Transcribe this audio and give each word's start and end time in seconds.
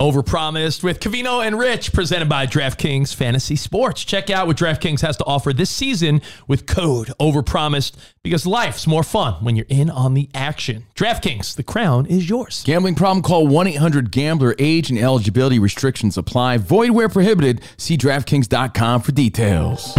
Overpromised 0.00 0.82
with 0.82 1.00
Covino 1.00 1.44
and 1.44 1.58
Rich, 1.58 1.92
presented 1.92 2.28
by 2.28 2.46
DraftKings 2.46 3.14
Fantasy 3.14 3.56
Sports. 3.56 4.04
Check 4.04 4.28
out 4.28 4.46
what 4.46 4.56
DraftKings 4.58 5.00
has 5.00 5.16
to 5.16 5.24
offer 5.24 5.52
this 5.52 5.70
season 5.70 6.20
with 6.46 6.66
code 6.66 7.08
Overpromised 7.18 7.96
because 8.22 8.46
life's 8.46 8.86
more 8.86 9.02
fun 9.02 9.42
when 9.42 9.56
you're 9.56 9.66
in 9.68 9.88
on 9.88 10.14
the 10.14 10.28
action. 10.34 10.84
DraftKings, 10.94 11.56
the 11.56 11.62
crown 11.62 12.04
is 12.06 12.28
yours. 12.28 12.62
Gambling 12.64 12.94
problem? 12.94 13.22
Call 13.22 13.46
1 13.46 13.68
800 13.68 14.10
Gambler. 14.10 14.54
Age 14.58 14.90
and 14.90 14.98
eligibility 14.98 15.58
restrictions 15.58 16.18
apply. 16.18 16.58
Void 16.58 16.90
where 16.90 17.08
prohibited. 17.08 17.62
See 17.76 17.96
DraftKings.com 17.96 19.00
for 19.00 19.12
details. 19.12 19.96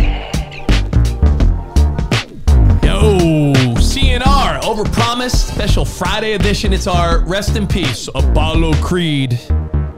Yo, 2.83 3.53
CNR, 3.77 4.61
Overpromised, 4.61 5.53
special 5.53 5.85
Friday 5.85 6.33
edition. 6.33 6.71
It's 6.73 6.87
our 6.87 7.25
rest 7.25 7.55
in 7.55 7.67
peace, 7.67 8.07
Apollo 8.13 8.73
Creed. 8.75 9.39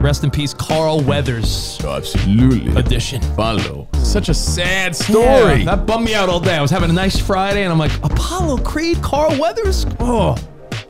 Rest 0.00 0.24
in 0.24 0.30
peace, 0.30 0.54
Carl 0.54 1.00
Weathers 1.02 1.78
Absolutely. 1.84 2.74
edition. 2.74 3.20
Follow. 3.36 3.86
Such 4.02 4.30
a 4.30 4.34
sad 4.34 4.96
story. 4.96 5.58
Yeah, 5.60 5.76
that 5.76 5.84
bummed 5.86 6.06
me 6.06 6.14
out 6.14 6.30
all 6.30 6.40
day. 6.40 6.56
I 6.56 6.62
was 6.62 6.70
having 6.70 6.88
a 6.88 6.92
nice 6.94 7.18
Friday, 7.18 7.64
and 7.64 7.70
I'm 7.72 7.78
like, 7.78 7.94
Apollo 8.02 8.58
Creed, 8.58 9.02
Carl 9.02 9.38
Weathers. 9.38 9.84
Oh, 10.00 10.36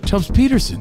Chubbs 0.06 0.30
Peterson. 0.30 0.80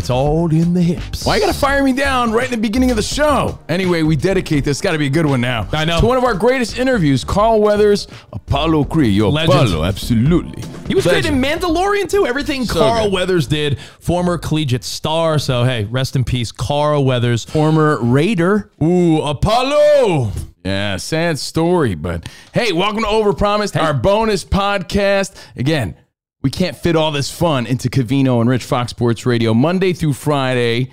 It's 0.00 0.08
all 0.08 0.50
in 0.50 0.72
the 0.72 0.80
hips. 0.80 1.26
Why 1.26 1.36
you 1.36 1.42
gotta 1.42 1.52
fire 1.52 1.82
me 1.84 1.92
down 1.92 2.32
right 2.32 2.46
in 2.46 2.50
the 2.50 2.56
beginning 2.56 2.90
of 2.90 2.96
the 2.96 3.02
show? 3.02 3.58
Anyway, 3.68 4.02
we 4.02 4.16
dedicate 4.16 4.64
this. 4.64 4.80
Got 4.80 4.92
to 4.92 4.98
be 4.98 5.06
a 5.06 5.10
good 5.10 5.26
one 5.26 5.42
now. 5.42 5.68
I 5.72 5.84
know. 5.84 6.00
To 6.00 6.06
one 6.06 6.16
of 6.16 6.24
our 6.24 6.32
greatest 6.32 6.78
interviews, 6.78 7.22
Carl 7.22 7.60
Weathers, 7.60 8.08
Apollo 8.32 8.84
Creed. 8.84 9.12
Yo, 9.14 9.28
Legend. 9.28 9.52
Apollo, 9.58 9.84
absolutely. 9.84 10.64
He 10.88 10.94
was 10.94 11.04
great 11.06 11.26
in 11.26 11.34
Mandalorian 11.34 12.08
too. 12.10 12.26
Everything 12.26 12.64
So 12.64 12.80
Carl 12.80 13.04
good. 13.04 13.12
Weathers 13.12 13.46
did, 13.46 13.78
former 14.00 14.38
collegiate 14.38 14.84
star. 14.84 15.38
So 15.38 15.64
hey, 15.64 15.84
rest 15.84 16.16
in 16.16 16.24
peace, 16.24 16.50
Carl 16.50 17.04
Weathers. 17.04 17.44
Former 17.44 18.02
Raider. 18.02 18.70
Ooh, 18.82 19.20
Apollo. 19.20 20.32
Yeah, 20.64 20.96
sad 20.96 21.38
story, 21.38 21.94
but 21.94 22.26
hey, 22.54 22.72
welcome 22.72 23.02
to 23.02 23.08
Overpromised, 23.08 23.80
our 23.80 23.94
bonus 23.94 24.44
podcast. 24.44 25.34
Again, 25.56 25.94
we 26.42 26.50
can't 26.50 26.76
fit 26.76 26.96
all 26.96 27.12
this 27.12 27.30
fun 27.30 27.66
into 27.66 27.88
Covino 27.88 28.40
and 28.40 28.48
Rich 28.48 28.64
Fox 28.64 28.90
Sports 28.90 29.26
Radio 29.26 29.52
Monday 29.52 29.92
through 29.92 30.14
Friday, 30.14 30.90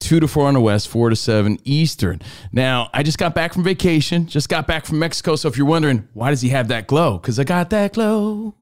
2 0.00 0.20
to 0.20 0.28
4 0.28 0.48
on 0.48 0.54
the 0.54 0.60
West, 0.60 0.88
4 0.88 1.10
to 1.10 1.16
7 1.16 1.58
Eastern. 1.64 2.20
Now, 2.52 2.90
I 2.92 3.02
just 3.02 3.18
got 3.18 3.34
back 3.34 3.54
from 3.54 3.64
vacation, 3.64 4.26
just 4.26 4.48
got 4.48 4.66
back 4.66 4.84
from 4.84 4.98
Mexico. 4.98 5.36
So 5.36 5.48
if 5.48 5.56
you're 5.56 5.66
wondering, 5.66 6.08
why 6.12 6.30
does 6.30 6.42
he 6.42 6.50
have 6.50 6.68
that 6.68 6.86
glow? 6.86 7.18
Because 7.18 7.38
I 7.38 7.44
got 7.44 7.70
that 7.70 7.94
glow. 7.94 8.54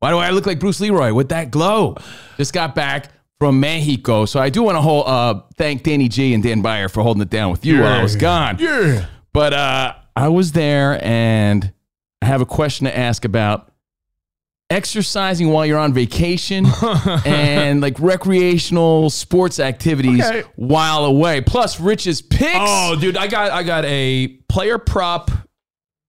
Why 0.00 0.10
do 0.10 0.18
I 0.18 0.30
look 0.30 0.46
like 0.46 0.60
Bruce 0.60 0.80
Leroy 0.80 1.14
with 1.14 1.30
that 1.30 1.50
glow? 1.50 1.96
Just 2.36 2.52
got 2.52 2.74
back 2.74 3.10
from 3.38 3.60
Mexico. 3.60 4.26
So 4.26 4.38
I 4.40 4.50
do 4.50 4.62
want 4.62 4.76
to 4.76 4.82
hold, 4.82 5.06
uh, 5.06 5.40
thank 5.56 5.82
Danny 5.82 6.08
G 6.08 6.34
and 6.34 6.42
Dan 6.42 6.60
Beyer 6.60 6.88
for 6.88 7.02
holding 7.02 7.22
it 7.22 7.30
down 7.30 7.50
with 7.50 7.64
you 7.64 7.80
while 7.80 7.92
I 7.92 8.02
was 8.02 8.16
gone. 8.16 8.58
Yeah. 8.58 9.06
But 9.32 9.52
uh, 9.54 9.94
I 10.14 10.28
was 10.28 10.52
there 10.52 11.02
and 11.02 11.72
I 12.20 12.26
have 12.26 12.40
a 12.42 12.46
question 12.46 12.84
to 12.84 12.96
ask 12.96 13.24
about 13.24 13.72
exercising 14.70 15.48
while 15.50 15.64
you're 15.64 15.78
on 15.78 15.92
vacation 15.92 16.66
and 17.24 17.80
like 17.80 17.98
recreational 18.00 19.10
sports 19.10 19.60
activities 19.60 20.24
Okay. 20.24 20.42
while 20.56 21.04
away. 21.04 21.40
Plus 21.40 21.78
Rich's 21.80 22.20
picks. 22.22 22.56
Oh, 22.56 22.96
dude, 22.98 23.16
I 23.16 23.26
got 23.28 23.50
I 23.52 23.62
got 23.62 23.84
a 23.84 24.28
player 24.48 24.78
prop 24.78 25.30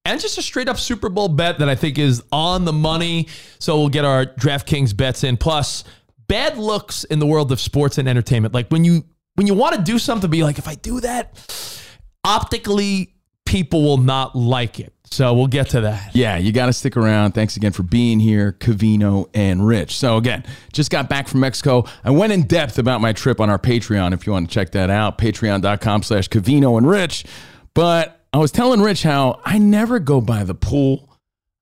and 0.06 0.20
just 0.22 0.38
a 0.38 0.42
straight 0.42 0.70
up 0.70 0.78
Super 0.78 1.10
Bowl 1.10 1.28
bet 1.28 1.60
that 1.60 1.70
I 1.70 1.76
think 1.76 2.00
is 2.00 2.24
on 2.32 2.66
the 2.66 2.74
money. 2.74 3.28
So 3.60 3.78
we'll 3.78 3.90
get 3.90 4.06
our 4.06 4.26
DraftKings 4.26 4.96
bets 4.96 5.24
in. 5.24 5.38
Plus, 5.38 5.84
bad 6.28 6.58
looks 6.58 7.04
in 7.04 7.20
the 7.20 7.26
world 7.28 7.52
of 7.52 7.60
sports 7.60 7.98
and 7.98 8.08
entertainment. 8.08 8.54
Like 8.54 8.70
when 8.70 8.84
you 8.84 9.04
when 9.36 9.46
you 9.48 9.54
want 9.54 9.76
to 9.76 9.82
do 9.82 10.00
something, 10.00 10.30
be 10.32 10.44
like, 10.44 10.58
if 10.58 10.68
I 10.68 10.76
do 10.76 11.00
that, 11.02 11.38
optically, 12.24 13.14
people 13.46 13.84
will 13.84 13.98
not 13.98 14.36
like 14.36 14.80
it. 14.80 14.94
So 15.10 15.34
we'll 15.34 15.48
get 15.48 15.70
to 15.70 15.82
that. 15.82 16.16
Yeah, 16.16 16.38
you 16.38 16.52
got 16.52 16.66
to 16.68 16.74
stick 16.74 16.98
around. 16.98 17.32
Thanks 17.32 17.56
again 17.56 17.72
for 17.72 17.84
being 17.84 18.20
here, 18.20 18.52
Covino 18.60 19.30
and 19.34 19.66
Rich. 19.66 19.98
So, 19.98 20.18
again, 20.18 20.44
just 20.74 20.92
got 20.92 21.10
back 21.10 21.28
from 21.28 21.40
Mexico. 21.40 21.86
I 22.04 22.12
went 22.12 22.34
in 22.34 22.44
depth 22.44 22.78
about 22.78 23.02
my 23.02 23.14
trip 23.14 23.40
on 23.40 23.50
our 23.50 23.58
Patreon 23.58 24.14
if 24.14 24.28
you 24.28 24.34
want 24.34 24.50
to 24.50 24.54
check 24.54 24.72
that 24.72 24.90
out, 24.90 25.18
patreon.com 25.18 26.04
slash 26.04 26.30
Covino 26.30 26.78
and 26.78 26.88
Rich. 26.88 27.26
But 27.74 28.20
I 28.34 28.38
was 28.38 28.52
telling 28.52 28.82
Rich 28.82 29.04
how 29.04 29.40
I 29.46 29.58
never 29.58 30.00
go 30.00 30.20
by 30.20 30.44
the 30.44 30.56
pool. 30.56 31.10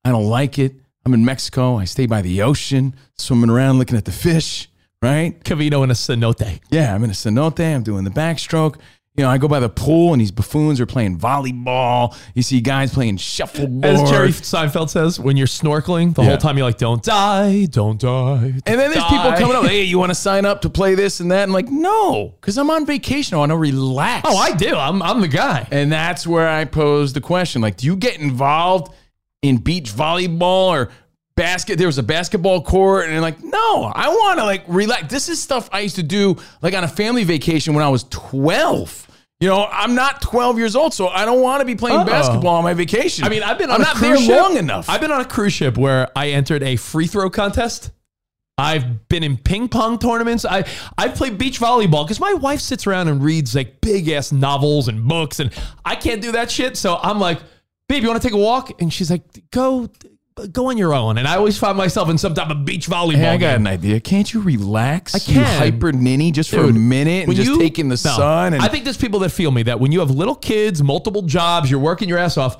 I 0.04 0.10
don't 0.10 0.26
like 0.28 0.58
it. 0.60 0.76
I'm 1.06 1.14
in 1.14 1.24
Mexico. 1.24 1.78
I 1.78 1.86
stay 1.86 2.08
by 2.08 2.22
the 2.22 2.42
ocean, 2.42 2.96
swimming 3.18 3.52
around, 3.52 3.78
looking 3.78 3.98
at 3.98 4.06
the 4.06 4.12
fish, 4.12 4.70
right? 5.02 5.40
Covino 5.44 5.84
and 5.84 5.92
a 5.92 5.96
cenote. 5.96 6.60
Yeah, 6.72 6.96
I'm 6.96 7.04
in 7.04 7.12
a 7.12 7.14
cenote. 7.14 7.64
I'm 7.76 7.84
doing 7.84 8.06
the 8.06 8.10
backstroke. 8.10 8.78
You 9.18 9.24
know, 9.24 9.30
I 9.30 9.38
go 9.38 9.48
by 9.48 9.62
the 9.62 9.70
pool 9.70 10.12
and 10.12 10.20
these 10.22 10.32
buffoons 10.32 10.82
are 10.82 10.86
playing 10.86 11.18
volleyball. 11.18 12.14
You 12.34 12.42
see 12.42 12.60
guys 12.60 12.94
playing 12.94 13.16
shuffleboard. 13.18 13.86
As 13.86 14.10
Jerry 14.10 14.30
Seinfeld 14.30 14.90
says, 14.90 15.20
when 15.20 15.38
you're 15.38 15.48
snorkeling, 15.48 16.14
the 16.14 16.22
Yeah. 16.22 16.30
whole 16.30 16.38
time 16.38 16.58
you're 16.58 16.68
like, 16.68 16.78
don't 16.78 17.02
die, 17.02 17.66
don't 17.68 17.98
die. 18.00 18.56
And 18.66 18.80
then 18.80 18.92
there's 18.92 19.06
people 19.06 19.32
coming 19.34 19.56
up, 19.56 19.66
hey, 19.66 19.84
you 19.84 19.98
want 20.00 20.10
to 20.10 20.16
sign 20.16 20.46
up 20.46 20.62
to 20.64 20.70
play 20.70 20.96
this 20.96 21.22
and 21.22 21.32
that? 21.32 21.44
I'm 21.44 21.52
like, 21.54 21.70
no, 21.70 22.34
because 22.42 22.58
I'm 22.58 22.70
on 22.70 22.86
vacation. 22.86 23.36
I 23.36 23.38
want 23.38 23.52
to 23.52 23.58
relax. 23.58 24.28
Oh, 24.30 24.36
I 24.36 24.52
do. 24.54 24.76
I'm, 24.76 25.02
I'm 25.02 25.22
the 25.22 25.30
guy. 25.30 25.66
and 25.72 25.90
that's 25.92 26.28
where 26.28 26.50
I 26.50 26.66
pose 26.66 27.14
the 27.14 27.22
question 27.22 27.62
like, 27.62 27.78
do 27.78 27.88
you 27.88 27.96
get 27.96 28.20
involved 28.20 28.94
in 29.42 29.58
beach 29.58 29.92
volleyball 29.94 30.68
or 30.72 30.90
basket? 31.36 31.78
There 31.78 31.88
was 31.88 31.98
a 31.98 32.04
basketball 32.04 32.62
court, 32.62 33.10
and 33.10 33.22
like, 33.22 33.42
no, 33.44 33.84
I 33.96 34.10
want 34.10 34.40
to 34.40 34.46
like 34.46 34.64
relax. 34.68 35.08
This 35.08 35.30
is 35.30 35.42
stuff 35.42 35.70
I 35.72 35.82
used 35.82 35.96
to 35.96 36.04
do 36.04 36.38
like 36.62 36.74
on 36.74 36.84
a 36.84 36.88
family 36.88 37.24
vacation 37.24 37.74
when 37.74 37.84
I 37.84 37.90
was 37.90 38.04
12. 38.06 39.08
You 39.42 39.50
know, 39.50 39.66
I'm 39.70 39.96
not 39.96 40.22
12 40.22 40.58
years 40.58 40.76
old, 40.78 40.94
so 40.94 41.10
I 41.10 41.26
don't 41.26 41.42
want 41.42 41.60
to 41.60 41.66
be 41.66 41.76
playing 41.76 42.00
Oh. 42.00 42.06
basketball 42.06 42.56
on 42.56 42.64
my 42.64 42.74
vacation. 42.74 43.26
I 43.26 43.30
mean, 43.30 43.44
I've 43.44 43.58
been 43.58 43.70
on 43.70 43.76
I'm 43.76 43.82
a 43.82 43.84
not 43.84 43.96
cruise 43.98 44.20
there 44.20 44.28
ship. 44.28 44.42
long 44.42 44.56
enough. 44.58 44.90
I've 44.90 45.02
been 45.02 45.12
on 45.12 45.20
a 45.20 45.26
cruise 45.26 45.52
ship 45.52 45.78
where 45.78 46.08
I 46.16 46.30
entered 46.30 46.64
a 46.64 46.78
free 46.78 47.06
throw 47.08 47.30
contest. 47.30 47.92
I've 48.58 49.10
been 49.10 49.22
in 49.24 49.36
ping 49.36 49.68
pong 49.68 50.00
tournaments. 50.00 50.46
I 50.46 50.64
I've 50.98 51.16
played 51.16 51.38
beach 51.38 51.60
volleyball 51.60 52.06
because 52.06 52.22
my 52.22 52.32
wife 52.34 52.62
sits 52.62 52.88
around 52.88 53.10
and 53.10 53.22
reads 53.22 53.54
like 53.54 53.82
big 53.82 54.08
ass 54.08 54.32
novels 54.32 54.88
and 54.88 55.06
books, 55.06 55.42
and 55.42 55.52
I 55.84 55.96
can't 55.98 56.22
do 56.22 56.32
that 56.32 56.50
shit. 56.50 56.78
So 56.78 56.96
I'm 57.04 57.20
like, 57.20 57.40
babe, 57.90 58.04
you 58.04 58.08
want 58.10 58.22
to 58.22 58.26
take 58.26 58.34
a 58.34 58.40
walk? 58.42 58.82
And 58.82 58.92
she's 58.94 59.12
like, 59.12 59.24
go, 59.52 59.90
go 60.52 60.70
on 60.70 60.78
your 60.78 60.94
own. 60.94 61.18
And 61.18 61.28
I 61.28 61.36
always 61.38 61.58
find 61.58 61.78
myself 61.78 62.10
in 62.10 62.18
some 62.18 62.34
type 62.34 62.50
of 62.50 62.66
beach 62.66 62.88
volleyball. 62.88 63.16
Hey, 63.16 63.30
I 63.30 63.38
got 63.38 63.52
game. 63.54 63.62
an 63.62 63.68
idea. 63.68 64.00
Can't 64.02 64.34
you 64.34 64.42
relax? 64.42 65.16
I 65.16 65.32
You 65.32 65.40
can. 65.40 65.58
hyper 65.60 65.94
ninny 65.94 66.32
just 66.32 66.50
for 66.50 66.62
a 66.66 66.74
minute 66.74 67.28
and 67.28 67.36
just 67.36 67.50
you- 67.50 67.58
take 67.58 67.80
in 67.80 67.88
the 67.88 67.96
No. 68.04 68.16
sun. 68.18 68.54
And 68.54 68.62
I 68.62 68.68
think 68.68 68.84
there's 68.84 68.98
people 68.98 69.20
that 69.22 69.30
feel 69.30 69.52
me 69.52 69.64
that 69.64 69.80
when 69.80 69.92
you 69.92 70.00
have 70.02 70.12
little 70.12 70.36
kids, 70.36 70.84
multiple 70.84 71.22
jobs, 71.22 71.72
you're 71.72 71.80
working 71.80 72.10
your 72.10 72.18
ass 72.18 72.38
off, 72.38 72.58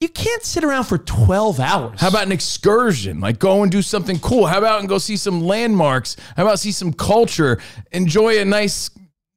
you 0.00 0.08
can't 0.08 0.42
sit 0.44 0.64
around 0.64 0.84
for 0.84 0.96
12 0.98 1.60
hours. 1.60 2.00
How 2.00 2.08
about 2.08 2.24
an 2.26 2.32
excursion? 2.32 3.20
Like 3.20 3.38
go 3.38 3.62
and 3.62 3.70
do 3.70 3.82
something 3.82 4.18
cool. 4.18 4.46
How 4.46 4.58
about 4.58 4.80
and 4.80 4.88
go 4.88 4.96
see 4.98 5.16
some 5.18 5.42
landmarks? 5.42 6.16
How 6.36 6.44
about 6.44 6.60
see 6.60 6.72
some 6.72 6.92
culture? 6.94 7.58
Enjoy 7.92 8.38
a 8.40 8.44
nice 8.44 8.90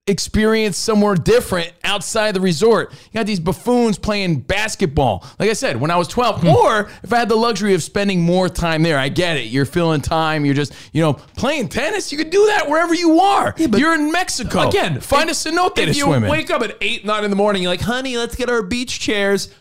experience 0.09 0.77
somewhere 0.77 1.15
different 1.15 1.71
outside 1.83 2.33
the 2.33 2.41
resort. 2.41 2.91
You 2.91 3.19
got 3.19 3.27
these 3.27 3.39
buffoons 3.39 3.97
playing 3.97 4.41
basketball. 4.41 5.23
Like 5.37 5.49
I 5.49 5.53
said, 5.53 5.79
when 5.79 5.91
I 5.91 5.97
was 5.97 6.07
12, 6.07 6.41
hmm. 6.41 6.47
or 6.47 6.89
if 7.03 7.13
I 7.13 7.19
had 7.19 7.29
the 7.29 7.35
luxury 7.35 7.73
of 7.73 7.83
spending 7.83 8.21
more 8.21 8.49
time 8.49 8.83
there, 8.83 8.97
I 8.97 9.09
get 9.09 9.37
it. 9.37 9.45
You're 9.45 9.65
filling 9.65 10.01
time. 10.01 10.45
You're 10.45 10.55
just, 10.55 10.73
you 10.91 11.01
know, 11.01 11.13
playing 11.13 11.69
tennis. 11.69 12.11
You 12.11 12.17
could 12.17 12.31
do 12.31 12.47
that 12.47 12.67
wherever 12.67 12.93
you 12.93 13.19
are. 13.19 13.53
You're 13.57 13.93
in 13.93 14.11
Mexico. 14.11 14.67
Again, 14.67 14.99
find 14.99 15.29
if- 15.29 15.45
a 15.45 15.49
cenote 15.49 15.75
to 15.75 15.85
you 15.85 15.93
swim 15.93 16.23
in. 16.23 16.29
wake 16.29 16.49
up 16.49 16.61
at 16.63 16.75
8, 16.81 17.05
9 17.05 17.23
in 17.23 17.29
the 17.29 17.35
morning, 17.35 17.61
you're 17.61 17.71
like, 17.71 17.81
honey, 17.81 18.17
let's 18.17 18.35
get 18.35 18.49
our 18.49 18.63
beach 18.63 18.99
chairs. 18.99 19.53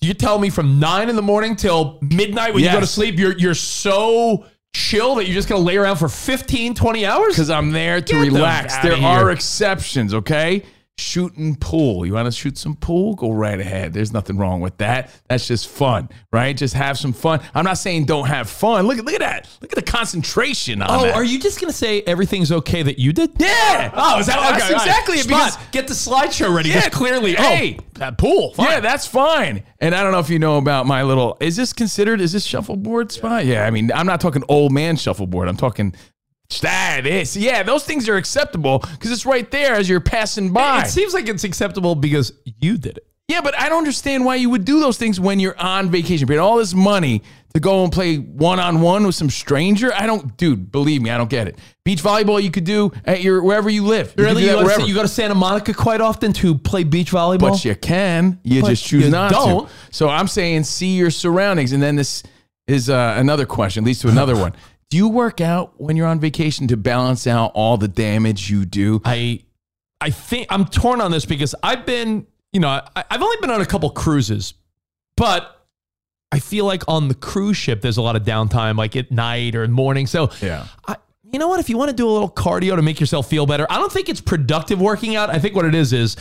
You 0.00 0.12
tell 0.12 0.38
me 0.38 0.50
from 0.50 0.78
9 0.78 1.08
in 1.08 1.16
the 1.16 1.22
morning 1.22 1.56
till 1.56 1.98
midnight 2.02 2.52
when 2.52 2.62
you 2.62 2.70
go 2.70 2.80
to 2.80 2.86
sleep, 2.86 3.18
you're, 3.18 3.36
you're 3.38 3.54
so 3.54 4.44
chill 4.76 5.14
that 5.16 5.24
you're 5.26 5.34
just 5.34 5.48
going 5.48 5.60
to 5.60 5.66
lay 5.66 5.76
around 5.76 5.96
for 5.96 6.08
15, 6.08 6.74
20 6.74 7.06
hours? 7.06 7.34
because 7.34 7.50
I'm 7.50 7.72
there 7.72 8.00
to 8.00 8.12
Get 8.12 8.32
relax. 8.32 8.76
There 8.78 8.94
are 8.96 9.30
exceptions, 9.30 10.12
okay? 10.12 10.62
Shooting 10.98 11.56
pool. 11.56 12.06
You 12.06 12.14
want 12.14 12.24
to 12.24 12.32
shoot 12.32 12.56
some 12.56 12.74
pool? 12.74 13.14
Go 13.16 13.30
right 13.30 13.60
ahead. 13.60 13.92
There's 13.92 14.14
nothing 14.14 14.38
wrong 14.38 14.62
with 14.62 14.78
that. 14.78 15.10
That's 15.28 15.46
just 15.46 15.68
fun, 15.68 16.08
right? 16.32 16.56
Just 16.56 16.72
have 16.72 16.96
some 16.96 17.12
fun. 17.12 17.40
I'm 17.54 17.66
not 17.66 17.74
saying 17.76 18.06
don't 18.06 18.26
have 18.26 18.48
fun. 18.48 18.86
Look 18.86 18.96
at 18.96 19.04
look 19.04 19.12
at 19.12 19.20
that. 19.20 19.46
Look 19.60 19.72
at 19.72 19.76
the 19.84 19.90
concentration 19.90 20.80
on 20.80 20.88
Oh, 20.90 21.02
that. 21.02 21.14
are 21.14 21.22
you 21.22 21.38
just 21.38 21.60
going 21.60 21.70
to 21.70 21.76
say 21.76 22.00
everything's 22.02 22.50
okay 22.50 22.82
that 22.82 22.98
you 22.98 23.12
did? 23.12 23.30
Yeah. 23.38 23.90
Oh, 23.94 24.18
is 24.20 24.26
that 24.26 24.38
oh, 24.38 24.42
That's 24.52 24.64
okay? 24.64 24.72
all 24.72 24.78
right. 24.78 24.86
exactly 24.86 25.16
it, 25.18 25.24
Spot, 25.24 25.58
get 25.70 25.86
the 25.86 25.92
slideshow 25.92 26.54
ready. 26.54 26.70
Yeah, 26.70 26.76
Because 26.86 26.94
clearly, 26.98 27.36
oh, 27.36 27.42
hey. 27.42 27.76
oh, 27.78 27.84
that 27.94 28.16
pool. 28.16 28.54
Fine. 28.54 28.66
Yeah, 28.70 28.80
that's 28.80 29.06
fine. 29.06 29.64
And 29.80 29.94
I 29.94 30.02
don't 30.02 30.12
know 30.12 30.18
if 30.20 30.30
you 30.30 30.38
know 30.38 30.56
about 30.56 30.86
my 30.86 31.02
little. 31.02 31.36
Is 31.40 31.56
this 31.56 31.74
considered? 31.74 32.22
Is 32.22 32.32
this 32.32 32.46
shuffleboard 32.46 33.12
spot? 33.12 33.44
Yeah. 33.44 33.66
I 33.66 33.70
mean, 33.70 33.92
I'm 33.92 34.06
not 34.06 34.22
talking 34.22 34.42
old 34.48 34.72
man 34.72 34.96
shuffleboard. 34.96 35.46
I'm 35.48 35.58
talking. 35.58 35.94
That 36.62 37.06
is, 37.06 37.36
yeah, 37.36 37.62
those 37.62 37.84
things 37.84 38.08
are 38.08 38.16
acceptable 38.16 38.78
because 38.78 39.10
it's 39.10 39.26
right 39.26 39.50
there 39.50 39.74
as 39.74 39.88
you're 39.88 40.00
passing 40.00 40.52
by. 40.52 40.82
It 40.82 40.88
seems 40.88 41.12
like 41.12 41.28
it's 41.28 41.44
acceptable 41.44 41.94
because 41.94 42.32
you 42.60 42.78
did 42.78 42.98
it. 42.98 43.06
Yeah, 43.28 43.40
but 43.40 43.58
I 43.58 43.68
don't 43.68 43.78
understand 43.78 44.24
why 44.24 44.36
you 44.36 44.50
would 44.50 44.64
do 44.64 44.78
those 44.78 44.96
things 44.98 45.18
when 45.18 45.40
you're 45.40 45.58
on 45.58 45.90
vacation. 45.90 46.28
Paying 46.28 46.38
all 46.38 46.58
this 46.58 46.72
money 46.74 47.22
to 47.54 47.58
go 47.60 47.82
and 47.82 47.92
play 47.92 48.18
one 48.18 48.60
on 48.60 48.80
one 48.80 49.04
with 49.04 49.16
some 49.16 49.30
stranger. 49.30 49.92
I 49.92 50.06
don't, 50.06 50.36
dude. 50.36 50.70
Believe 50.70 51.02
me, 51.02 51.10
I 51.10 51.18
don't 51.18 51.28
get 51.28 51.48
it. 51.48 51.58
Beach 51.84 52.00
volleyball 52.00 52.40
you 52.40 52.52
could 52.52 52.62
do 52.62 52.92
at 53.04 53.22
your 53.22 53.42
wherever 53.42 53.68
you 53.68 53.84
live. 53.84 54.14
You 54.16 54.24
Really, 54.24 54.44
you 54.44 54.50
go, 54.52 54.76
to, 54.76 54.86
you 54.86 54.94
go 54.94 55.02
to 55.02 55.08
Santa 55.08 55.34
Monica 55.34 55.74
quite 55.74 56.00
often 56.00 56.32
to 56.34 56.56
play 56.56 56.84
beach 56.84 57.10
volleyball. 57.10 57.50
but 57.50 57.64
you 57.64 57.74
can. 57.74 58.38
You 58.44 58.60
But 58.60 58.68
just 58.68 58.84
choose 58.84 59.04
you 59.06 59.10
not 59.10 59.32
don't. 59.32 59.66
to. 59.66 59.74
So 59.90 60.08
I'm 60.08 60.28
saying 60.28 60.62
see 60.62 60.96
your 60.96 61.10
surroundings, 61.10 61.72
and 61.72 61.82
then 61.82 61.96
this 61.96 62.22
is 62.68 62.88
uh, 62.88 63.14
another 63.18 63.44
question. 63.46 63.82
Leads 63.82 63.98
to 64.02 64.08
another 64.08 64.36
one. 64.36 64.54
Do 64.90 64.96
you 64.96 65.08
work 65.08 65.40
out 65.40 65.80
when 65.80 65.96
you're 65.96 66.06
on 66.06 66.20
vacation 66.20 66.68
to 66.68 66.76
balance 66.76 67.26
out 67.26 67.52
all 67.54 67.76
the 67.76 67.88
damage 67.88 68.50
you 68.50 68.64
do? 68.64 69.00
I, 69.04 69.42
I 70.00 70.10
think 70.10 70.46
I'm 70.50 70.64
torn 70.66 71.00
on 71.00 71.10
this 71.10 71.24
because 71.24 71.54
I've 71.62 71.84
been, 71.84 72.26
you 72.52 72.60
know, 72.60 72.68
I, 72.68 73.04
I've 73.10 73.22
only 73.22 73.36
been 73.40 73.50
on 73.50 73.60
a 73.60 73.66
couple 73.66 73.90
cruises, 73.90 74.54
but 75.16 75.66
I 76.30 76.38
feel 76.38 76.64
like 76.66 76.84
on 76.88 77.08
the 77.08 77.14
cruise 77.14 77.56
ship 77.56 77.80
there's 77.80 77.96
a 77.96 78.02
lot 78.02 78.14
of 78.16 78.22
downtime, 78.22 78.76
like 78.76 78.94
at 78.96 79.10
night 79.10 79.54
or 79.56 79.64
in 79.64 79.72
morning. 79.72 80.06
So 80.06 80.30
Yeah. 80.40 80.66
I, 80.86 80.96
you 81.32 81.40
know 81.40 81.48
what? 81.48 81.58
If 81.58 81.68
you 81.68 81.76
want 81.76 81.90
to 81.90 81.96
do 81.96 82.08
a 82.08 82.12
little 82.12 82.30
cardio 82.30 82.76
to 82.76 82.82
make 82.82 83.00
yourself 83.00 83.28
feel 83.28 83.46
better, 83.46 83.66
I 83.68 83.78
don't 83.78 83.90
think 83.92 84.08
it's 84.08 84.20
productive 84.20 84.80
working 84.80 85.16
out. 85.16 85.30
I 85.30 85.38
think 85.40 85.56
what 85.56 85.64
it 85.64 85.74
is 85.74 85.92
is 85.92 86.16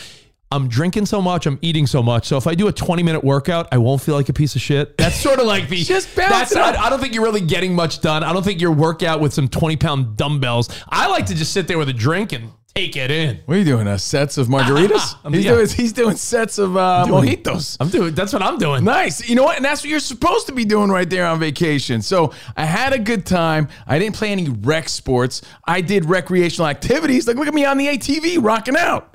I'm 0.51 0.67
drinking 0.67 1.07
so 1.07 1.21
much, 1.21 1.45
I'm 1.47 1.59
eating 1.61 1.87
so 1.87 2.03
much. 2.03 2.27
So 2.27 2.37
if 2.37 2.47
I 2.47 2.55
do 2.55 2.67
a 2.67 2.71
20 2.71 3.03
minute 3.03 3.23
workout, 3.23 3.67
I 3.71 3.77
won't 3.77 4.01
feel 4.01 4.15
like 4.15 4.29
a 4.29 4.33
piece 4.33 4.55
of 4.55 4.61
shit. 4.61 4.97
That's 4.97 5.15
sort 5.15 5.39
of 5.39 5.47
like 5.47 5.69
the. 5.69 5.77
Just 5.83 6.15
balance 6.15 6.51
that's, 6.51 6.77
it. 6.77 6.79
I, 6.79 6.85
I 6.85 6.89
don't 6.89 6.99
think 6.99 7.13
you're 7.13 7.23
really 7.23 7.41
getting 7.41 7.73
much 7.73 8.01
done. 8.01 8.23
I 8.23 8.31
don't 8.31 8.43
think 8.43 8.61
your 8.61 8.71
workout 8.71 9.19
with 9.21 9.33
some 9.33 9.47
20 9.47 9.77
pound 9.77 10.17
dumbbells. 10.17 10.69
I 10.87 11.07
like 11.07 11.25
to 11.27 11.35
just 11.35 11.51
sit 11.51 11.67
there 11.67 11.77
with 11.77 11.89
a 11.89 11.93
drink 11.93 12.31
and 12.31 12.51
take 12.75 12.95
it 12.95 13.09
in. 13.09 13.39
What 13.45 13.55
are 13.55 13.57
you 13.57 13.65
doing? 13.65 13.87
Uh, 13.87 13.97
sets 13.97 14.37
of 14.37 14.47
margaritas? 14.47 15.15
He's 15.33 15.45
yeah. 15.45 15.51
doing. 15.51 15.67
He's 15.67 15.93
doing 15.93 16.15
sets 16.15 16.57
of 16.57 16.77
uh, 16.77 17.05
doing- 17.05 17.25
mojitos. 17.25 17.77
I'm 17.79 17.89
doing. 17.89 18.13
That's 18.13 18.31
what 18.31 18.41
I'm 18.41 18.57
doing. 18.57 18.83
Nice. 18.83 19.27
You 19.27 19.35
know 19.35 19.43
what? 19.43 19.55
And 19.55 19.65
that's 19.65 19.81
what 19.81 19.89
you're 19.89 19.99
supposed 19.99 20.47
to 20.47 20.53
be 20.53 20.63
doing 20.63 20.89
right 20.89 21.09
there 21.09 21.25
on 21.25 21.39
vacation. 21.39 22.01
So 22.01 22.33
I 22.55 22.65
had 22.65 22.93
a 22.93 22.99
good 22.99 23.25
time. 23.25 23.67
I 23.87 23.97
didn't 23.97 24.15
play 24.15 24.31
any 24.31 24.49
rec 24.49 24.89
sports. 24.89 25.41
I 25.65 25.81
did 25.81 26.05
recreational 26.05 26.67
activities. 26.67 27.27
Like, 27.27 27.37
look 27.37 27.47
at 27.47 27.53
me 27.53 27.65
on 27.65 27.77
the 27.77 27.87
ATV 27.87 28.43
rocking 28.43 28.77
out. 28.77 29.14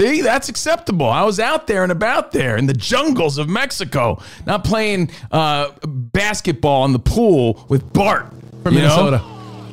See, 0.00 0.22
that's 0.22 0.48
acceptable. 0.48 1.06
I 1.10 1.22
was 1.24 1.38
out 1.38 1.66
there 1.66 1.82
and 1.82 1.92
about 1.92 2.32
there 2.32 2.56
in 2.56 2.64
the 2.66 2.72
jungles 2.72 3.36
of 3.36 3.48
Mexico, 3.50 4.22
not 4.46 4.64
playing 4.64 5.10
uh, 5.30 5.72
basketball 5.86 6.86
in 6.86 6.92
the 6.92 6.98
pool 6.98 7.66
with 7.68 7.92
Bart 7.92 8.26
From 8.62 8.74
you 8.74 8.80
know? 8.80 9.04
Minnesota. 9.10 9.24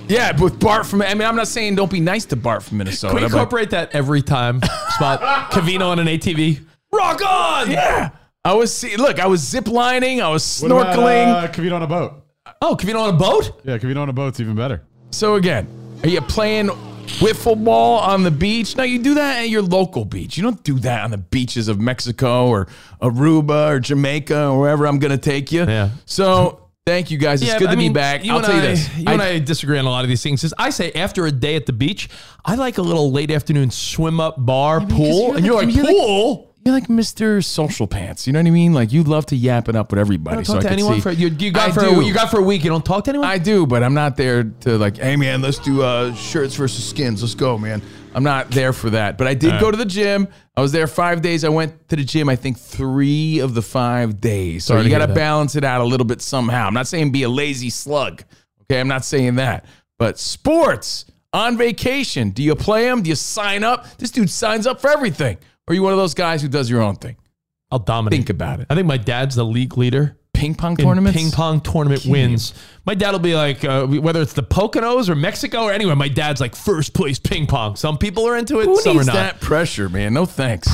Yeah, 0.10 0.38
with 0.40 0.60
Bart 0.60 0.86
from. 0.86 1.02
I 1.02 1.14
mean, 1.14 1.28
I'm 1.28 1.36
not 1.36 1.48
saying 1.48 1.76
don't 1.76 1.92
be 1.92 2.00
nice 2.00 2.26
to 2.26 2.36
Bart 2.36 2.64
from 2.64 2.78
Minnesota. 2.80 3.14
Can 3.14 3.24
we 3.24 3.30
but- 3.30 3.34
incorporate 3.36 3.70
that 3.72 3.94
every 3.96 4.22
time? 4.22 4.62
Spot 4.90 5.20
Covino 5.52 5.88
on 5.88 6.00
an 6.00 6.08
ATV. 6.08 6.62
Rock 6.94 7.22
on! 7.26 7.70
yeah, 7.72 8.10
I 8.46 8.54
was. 8.54 8.74
See, 8.76 8.96
look, 8.96 9.20
I 9.20 9.28
was 9.28 9.42
zip 9.42 9.68
lining. 9.68 10.22
I 10.22 10.30
was 10.30 10.62
What 10.62 10.72
about, 10.72 10.96
snorkeling. 10.96 11.28
uh, 11.44 11.48
Covino 11.50 11.76
on 11.76 11.84
a 11.84 11.88
boat. 11.88 12.24
Oh, 12.62 12.78
Covino 12.80 13.02
on 13.02 13.16
a 13.16 13.18
boat? 13.18 13.62
Yeah, 13.66 13.78
Covino 13.78 14.02
on 14.02 14.10
a 14.10 14.14
boat's 14.14 14.40
even 14.40 14.56
better. 14.56 14.82
So 15.12 15.36
again, 15.36 15.68
are 16.04 16.10
you 16.10 16.22
playing 16.22 16.70
wiffle 17.08 17.62
ball 17.64 18.00
on 18.00 18.24
the 18.24 18.32
beach? 18.32 18.76
Now 18.76 18.84
you 18.84 19.00
do 19.00 19.16
that 19.16 19.40
at 19.40 19.50
your 19.50 19.62
local 19.62 20.06
beach. 20.06 20.38
You 20.38 20.44
don't 20.44 20.62
do 20.64 20.80
that 20.80 21.04
on 21.04 21.12
the 21.12 21.18
beaches 21.18 21.68
of 21.68 21.80
Mexico 21.80 22.48
or 22.48 22.68
Aruba 23.02 23.70
or 23.72 23.80
Jamaica 23.80 24.48
or 24.50 24.60
wherever 24.60 24.86
I'm 24.88 25.00
going 25.00 25.12
to 25.12 25.18
take 25.18 25.52
you. 25.52 25.64
Yeah. 25.64 25.90
So 26.06 26.70
thank 26.86 27.10
you 27.12 27.18
guys. 27.18 27.42
It's 27.42 27.54
good 27.56 27.68
I 27.70 27.72
to 27.72 27.78
mean, 27.78 27.92
be 27.92 27.96
back. 27.96 28.26
I'll 28.26 28.38
and 28.38 28.46
tell 28.46 28.56
you 28.56 28.62
I, 28.62 28.66
this. 28.66 28.98
You 28.98 29.04
I- 29.08 29.14
and 29.14 29.22
I 29.22 29.40
disagree 29.40 29.80
on 29.80 29.86
a 29.86 29.90
lot 29.90 30.04
of 30.04 30.10
these 30.10 30.22
things. 30.24 30.44
Is 30.44 30.54
I 30.58 30.70
say 30.70 30.92
after 30.94 31.26
a 31.26 31.32
day 31.32 31.56
at 31.56 31.66
the 31.66 31.74
beach, 31.74 32.10
I 32.46 32.56
like 32.56 32.78
a 32.78 32.82
little 32.84 33.12
late 33.12 33.32
afternoon 33.32 33.72
swim 33.72 34.20
up 34.20 34.36
bar 34.38 34.82
pool, 34.82 35.08
you're 35.30 35.36
and 35.38 35.46
you're 35.46 35.56
like- 35.56 35.66
like, 35.68 35.76
you're 35.76 35.86
like- 35.86 35.96
pool. 35.96 36.47
You're 36.68 36.74
like 36.74 36.90
Mr. 36.90 37.42
Social 37.42 37.88
Pants. 37.88 38.28
You 38.28 38.34
know 38.34 38.40
what 38.40 38.48
I 38.48 38.52
mean? 38.52 38.74
Like 38.74 38.92
you 38.92 39.02
love 39.02 39.26
to 39.28 39.38
yap 39.38 39.70
it 39.70 39.78
up 39.78 39.90
with 39.90 40.00
everybody. 40.00 40.40
You 40.40 40.44
don't 40.44 40.46
so 40.46 40.54
talk 40.56 40.60
I 40.60 40.64
to 40.64 40.68
could 40.68 40.74
anyone 40.74 40.96
see- 40.96 41.00
for 41.00 41.12
you, 41.12 41.30
you 41.30 41.50
got 41.50 41.70
I 41.70 41.72
for 41.72 41.80
do. 41.80 42.02
a, 42.02 42.04
you 42.04 42.14
got 42.14 42.30
for 42.30 42.42
a 42.42 42.44
week. 42.44 42.66
You 42.66 42.70
don't 42.70 42.84
talk 42.86 43.06
to 43.06 43.12
anyone. 43.12 43.26
I 43.26 43.38
do, 43.38 43.66
but 43.66 43.84
I'm 43.84 43.94
not 43.94 44.18
there 44.18 44.44
to 44.44 44.78
like, 44.78 44.98
hey 44.98 45.16
man, 45.16 45.42
let's 45.42 45.60
do 45.60 45.82
uh, 45.82 46.14
shirts 46.14 46.56
versus 46.56 46.84
skins. 46.84 47.22
Let's 47.22 47.36
go, 47.36 47.58
man. 47.58 47.82
I'm 48.14 48.24
not 48.26 48.52
there 48.52 48.74
for 48.74 48.90
that. 48.90 49.18
But 49.18 49.28
I 49.28 49.34
did 49.34 49.62
go 49.62 49.72
to 49.72 49.78
the 49.78 49.86
gym. 49.86 50.28
I 50.58 50.62
was 50.62 50.74
there 50.74 50.88
five 50.88 51.22
days. 51.22 51.46
I 51.46 51.50
went 51.50 51.88
to 51.88 51.96
the 51.96 52.04
gym, 52.04 52.28
I 52.28 52.36
think 52.36 52.60
three 52.60 53.40
of 53.40 53.54
the 53.54 53.62
five 53.62 54.20
days. 54.20 54.66
So 54.66 54.74
Sorry 54.74 54.84
you 54.84 54.90
got 54.90 55.08
to 55.08 55.14
balance 55.14 55.56
it 55.56 55.64
out 55.64 55.80
a 55.80 55.86
little 55.86 56.06
bit 56.06 56.22
somehow. 56.22 56.68
I'm 56.68 56.74
not 56.74 56.88
saying 56.88 57.14
be 57.14 57.24
a 57.24 57.30
lazy 57.30 57.70
slug. 57.70 58.26
Okay, 58.64 58.82
I'm 58.82 58.90
not 58.90 59.06
saying 59.06 59.36
that. 59.36 59.64
But 59.98 60.20
sports 60.20 61.06
on 61.32 61.58
vacation, 61.58 62.32
do 62.32 62.44
you 62.44 62.56
play 62.56 62.84
them? 62.84 63.04
Do 63.04 63.10
you 63.10 63.16
sign 63.16 63.64
up? 63.64 63.98
This 64.00 64.12
dude 64.12 64.30
signs 64.30 64.68
up 64.68 64.82
for 64.82 64.90
everything. 64.90 65.38
Or 65.68 65.72
are 65.72 65.76
you 65.76 65.84
one 65.84 65.94
of 65.94 66.00
those 66.00 66.14
guys 66.14 66.42
who 66.42 66.48
does 66.48 66.70
your 66.70 66.82
own 66.82 66.96
thing? 66.96 67.18
I'll 67.72 67.80
dominate. 67.80 68.18
Think 68.18 68.30
about 68.30 68.60
it. 68.62 68.68
I 68.70 68.76
think 68.76 68.88
my 68.88 68.98
dad's 68.98 69.36
the 69.36 69.44
league 69.44 69.78
leader. 69.78 70.18
Ping 70.34 70.54
pong 70.54 70.74
in 70.80 70.86
tournaments? 70.86 71.18
ping 71.20 71.32
pong 71.32 71.60
tournament 71.62 72.06
wins. 72.06 72.54
My 72.86 72.94
dad 72.94 73.12
will 73.12 73.20
be 73.20 73.34
like, 73.36 73.64
uh, 73.66 73.88
whether 73.88 74.22
it's 74.22 74.34
the 74.34 74.44
Poconos 74.44 75.10
or 75.10 75.16
Mexico 75.16 75.64
or 75.64 75.72
anywhere, 75.72 75.96
my 75.96 76.08
dad's 76.10 76.40
like 76.40 76.56
first 76.56 76.94
place 76.94 77.18
ping 77.18 77.48
pong. 77.48 77.76
Some 77.76 77.98
people 77.98 78.26
are 78.28 78.38
into 78.38 78.60
it, 78.60 78.66
Who 78.66 78.80
some 78.80 78.98
needs 78.98 79.10
are 79.10 79.14
not. 79.14 79.16
that 79.16 79.42
pressure, 79.42 79.90
man? 79.90 80.14
No 80.14 80.26
thanks. 80.26 80.70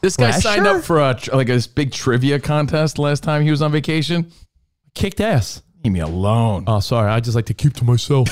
This 0.00 0.16
guy 0.16 0.30
signed 0.32 0.66
up 0.66 0.82
for 0.82 0.98
a 0.98 1.18
like 1.32 1.48
a 1.48 1.60
big 1.74 1.92
trivia 1.92 2.40
contest 2.40 2.98
last 2.98 3.22
time 3.22 3.42
he 3.42 3.50
was 3.50 3.62
on 3.62 3.70
vacation. 3.70 4.30
Kicked 4.94 5.20
ass. 5.20 5.62
Leave 5.82 5.92
me 5.92 6.00
alone. 6.00 6.64
Oh, 6.66 6.80
sorry. 6.80 7.10
I 7.10 7.20
just 7.20 7.34
like 7.36 7.46
to 7.46 7.54
keep 7.54 7.74
to 7.74 7.84
myself. 7.84 8.28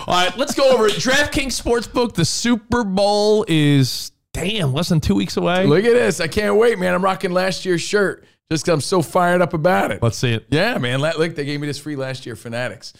All 0.08 0.14
right, 0.14 0.36
let's 0.36 0.54
go 0.54 0.72
over 0.72 0.86
it. 0.86 0.94
DraftKings 0.94 1.60
Sportsbook. 1.60 2.14
The 2.14 2.24
Super 2.24 2.82
Bowl 2.82 3.44
is 3.48 4.10
damn 4.36 4.72
less 4.72 4.88
than 4.88 5.00
two 5.00 5.14
weeks 5.14 5.36
away. 5.36 5.66
Look 5.66 5.84
at 5.84 5.92
this. 5.94 6.20
I 6.20 6.28
can't 6.28 6.56
wait, 6.56 6.78
man. 6.78 6.94
I'm 6.94 7.02
rocking 7.04 7.32
last 7.32 7.64
year's 7.64 7.82
shirt 7.82 8.24
just 8.50 8.64
'cause 8.64 8.72
I'm 8.74 8.80
so 8.80 9.02
fired 9.02 9.42
up 9.42 9.54
about 9.54 9.90
it. 9.90 10.02
Let's 10.02 10.16
see 10.18 10.32
it. 10.32 10.46
Yeah, 10.50 10.78
man. 10.78 11.00
Look, 11.00 11.34
they 11.34 11.44
gave 11.44 11.60
me 11.60 11.66
this 11.66 11.78
free 11.78 11.96
last 11.96 12.26
year, 12.26 12.36
Fanatics. 12.36 12.92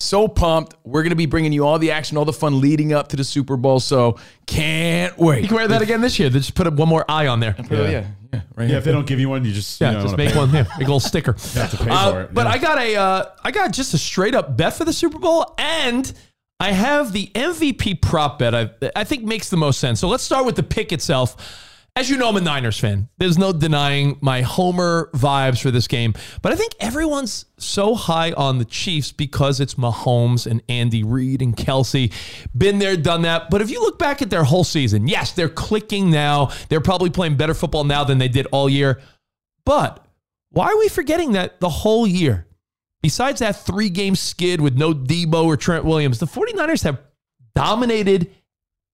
So 0.00 0.26
pumped. 0.26 0.74
We're 0.84 1.02
going 1.02 1.10
to 1.10 1.16
be 1.16 1.26
bringing 1.26 1.52
you 1.52 1.64
all 1.66 1.78
the 1.78 1.92
action, 1.92 2.16
all 2.16 2.24
the 2.24 2.32
fun 2.32 2.60
leading 2.60 2.92
up 2.92 3.08
to 3.08 3.16
the 3.16 3.22
Super 3.24 3.56
Bowl. 3.56 3.78
So 3.80 4.18
can't 4.46 5.16
wait. 5.18 5.42
You 5.42 5.48
can 5.48 5.56
wear 5.56 5.68
that 5.68 5.82
again 5.82 6.00
this 6.00 6.18
year. 6.18 6.28
They 6.30 6.38
just 6.40 6.54
put 6.54 6.70
one 6.72 6.88
more 6.88 7.04
eye 7.08 7.26
on 7.28 7.38
there. 7.40 7.54
Yeah, 7.70 7.76
yeah, 7.82 7.88
yeah, 7.90 8.06
right 8.32 8.64
Yeah, 8.64 8.66
here. 8.66 8.78
if 8.78 8.84
they 8.84 8.92
don't 8.92 9.06
give 9.06 9.20
you 9.20 9.28
one, 9.28 9.44
you 9.44 9.52
just 9.52 9.80
Yeah, 9.80 9.92
you 9.92 9.96
know, 9.98 10.02
just 10.04 10.16
make 10.16 10.34
one. 10.34 10.50
Yeah, 10.52 10.62
make 10.78 10.88
a 10.88 10.90
little 10.92 11.00
sticker. 11.00 11.36
You 11.54 11.60
have 11.60 11.70
to 11.70 11.76
pay 11.76 11.90
Uh, 11.90 12.12
for 12.12 12.20
it. 12.22 12.34
But 12.34 12.46
yeah. 12.46 12.52
I 12.52 12.58
got 12.58 12.78
a, 12.78 12.96
uh, 12.96 13.24
I 13.44 13.50
got 13.52 13.72
just 13.72 13.94
a 13.94 13.98
straight 13.98 14.34
up 14.34 14.56
bet 14.56 14.74
for 14.74 14.84
the 14.84 14.92
Super 14.92 15.18
Bowl, 15.18 15.54
and 15.58 16.12
I 16.60 16.72
have 16.72 17.12
the 17.12 17.26
MVP 17.34 18.00
prop 18.00 18.38
bet. 18.38 18.54
I, 18.54 18.70
I 18.94 19.04
think 19.04 19.24
makes 19.24 19.50
the 19.50 19.56
most 19.56 19.80
sense. 19.80 20.00
So 20.00 20.08
let's 20.08 20.24
start 20.24 20.46
with 20.46 20.56
the 20.56 20.62
pick 20.62 20.92
itself. 20.92 21.36
as 21.96 22.08
you 22.08 22.16
know, 22.16 22.28
I'm 22.28 22.36
a 22.36 22.40
Niners 22.40 22.78
fan. 22.78 23.08
There's 23.18 23.36
no 23.38 23.52
denying 23.52 24.18
my 24.20 24.42
Homer 24.42 25.10
vibes 25.14 25.60
for 25.60 25.70
this 25.70 25.86
game. 25.88 26.14
But 26.42 26.52
I 26.52 26.56
think 26.56 26.74
everyone's 26.80 27.44
so 27.58 27.94
high 27.94 28.32
on 28.32 28.58
the 28.58 28.64
Chiefs 28.64 29.12
because 29.12 29.60
it's 29.60 29.74
Mahomes 29.74 30.46
and 30.46 30.62
Andy 30.68 31.02
Reid 31.02 31.42
and 31.42 31.56
Kelce. 31.56 32.12
Been 32.56 32.78
there, 32.78 32.96
done 32.96 33.22
that. 33.22 33.50
But 33.50 33.60
if 33.60 33.70
you 33.70 33.80
look 33.80 33.98
back 33.98 34.22
at 34.22 34.30
their 34.30 34.44
whole 34.44 34.64
season, 34.64 35.08
yes, 35.08 35.32
they're 35.32 35.48
clicking 35.48 36.10
now. 36.10 36.50
They're 36.68 36.80
probably 36.80 37.10
playing 37.10 37.36
better 37.36 37.54
football 37.54 37.84
now 37.84 38.04
than 38.04 38.18
they 38.18 38.28
did 38.28 38.46
all 38.52 38.68
year. 38.68 39.00
But 39.66 40.04
why 40.50 40.68
are 40.68 40.78
we 40.78 40.88
forgetting 40.88 41.32
that 41.32 41.60
the 41.60 41.68
whole 41.68 42.06
year? 42.06 42.46
Besides 43.04 43.40
that 43.40 43.66
three 43.66 43.90
game 43.90 44.16
skid 44.16 44.62
with 44.62 44.78
no 44.78 44.94
Deebo 44.94 45.44
or 45.44 45.58
Trent 45.58 45.84
Williams, 45.84 46.18
the 46.20 46.26
49ers 46.26 46.84
have 46.84 46.98
dominated 47.54 48.30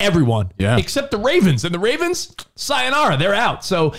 everyone 0.00 0.50
Yeah. 0.58 0.78
except 0.78 1.12
the 1.12 1.16
Ravens. 1.18 1.64
And 1.64 1.72
the 1.72 1.78
Ravens, 1.78 2.34
sayonara, 2.56 3.16
they're 3.18 3.36
out. 3.36 3.64
So 3.64 3.94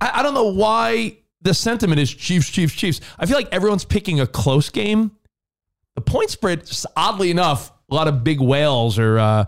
I, 0.00 0.10
I 0.20 0.22
don't 0.22 0.32
know 0.32 0.54
why 0.54 1.18
the 1.42 1.52
sentiment 1.52 2.00
is 2.00 2.10
Chiefs, 2.14 2.48
Chiefs, 2.48 2.72
Chiefs. 2.72 3.00
I 3.18 3.26
feel 3.26 3.36
like 3.36 3.48
everyone's 3.52 3.84
picking 3.84 4.20
a 4.20 4.26
close 4.26 4.70
game. 4.70 5.10
The 5.96 6.00
point 6.00 6.30
spread, 6.30 6.64
just 6.66 6.86
oddly 6.96 7.30
enough, 7.30 7.70
a 7.90 7.94
lot 7.94 8.08
of 8.08 8.24
big 8.24 8.40
whales 8.40 8.98
are 8.98 9.18
uh, 9.18 9.44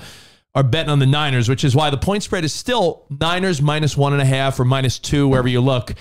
are 0.55 0.63
betting 0.63 0.91
on 0.91 0.99
the 0.99 1.07
Niners, 1.07 1.49
which 1.49 1.65
is 1.65 1.75
why 1.75 1.89
the 1.89 1.97
point 1.97 2.23
spread 2.23 2.45
is 2.45 2.53
still 2.53 3.07
Niners 3.09 3.63
minus 3.63 3.97
one 3.97 4.13
and 4.13 4.21
a 4.21 4.27
half 4.27 4.61
or 4.61 4.67
minus 4.67 4.99
two, 4.99 5.29
wherever 5.29 5.49
you 5.49 5.63
look. 5.63 5.95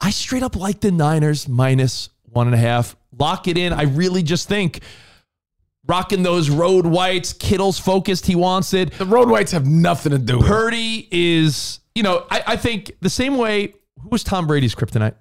I 0.00 0.08
straight 0.08 0.42
up 0.42 0.56
like 0.56 0.80
the 0.80 0.90
Niners 0.90 1.46
minus 1.46 2.08
one 2.34 2.46
and 2.46 2.54
a 2.54 2.58
half. 2.58 2.96
Lock 3.18 3.48
it 3.48 3.56
in. 3.56 3.72
I 3.72 3.82
really 3.82 4.22
just 4.22 4.48
think 4.48 4.80
rocking 5.86 6.22
those 6.22 6.50
road 6.50 6.86
whites. 6.86 7.32
Kittle's 7.32 7.78
focused. 7.78 8.26
He 8.26 8.34
wants 8.34 8.74
it. 8.74 8.92
The 8.92 9.06
Road 9.06 9.28
Whites 9.28 9.52
have 9.52 9.66
nothing 9.66 10.12
to 10.12 10.18
do 10.18 10.38
with. 10.38 10.46
Purdy 10.46 11.08
is, 11.10 11.80
you 11.94 12.02
know, 12.02 12.26
I, 12.30 12.42
I 12.48 12.56
think 12.56 12.92
the 13.00 13.10
same 13.10 13.36
way. 13.36 13.74
Who 14.00 14.08
was 14.10 14.24
Tom 14.24 14.46
Brady's 14.46 14.74
kryptonite? 14.74 15.14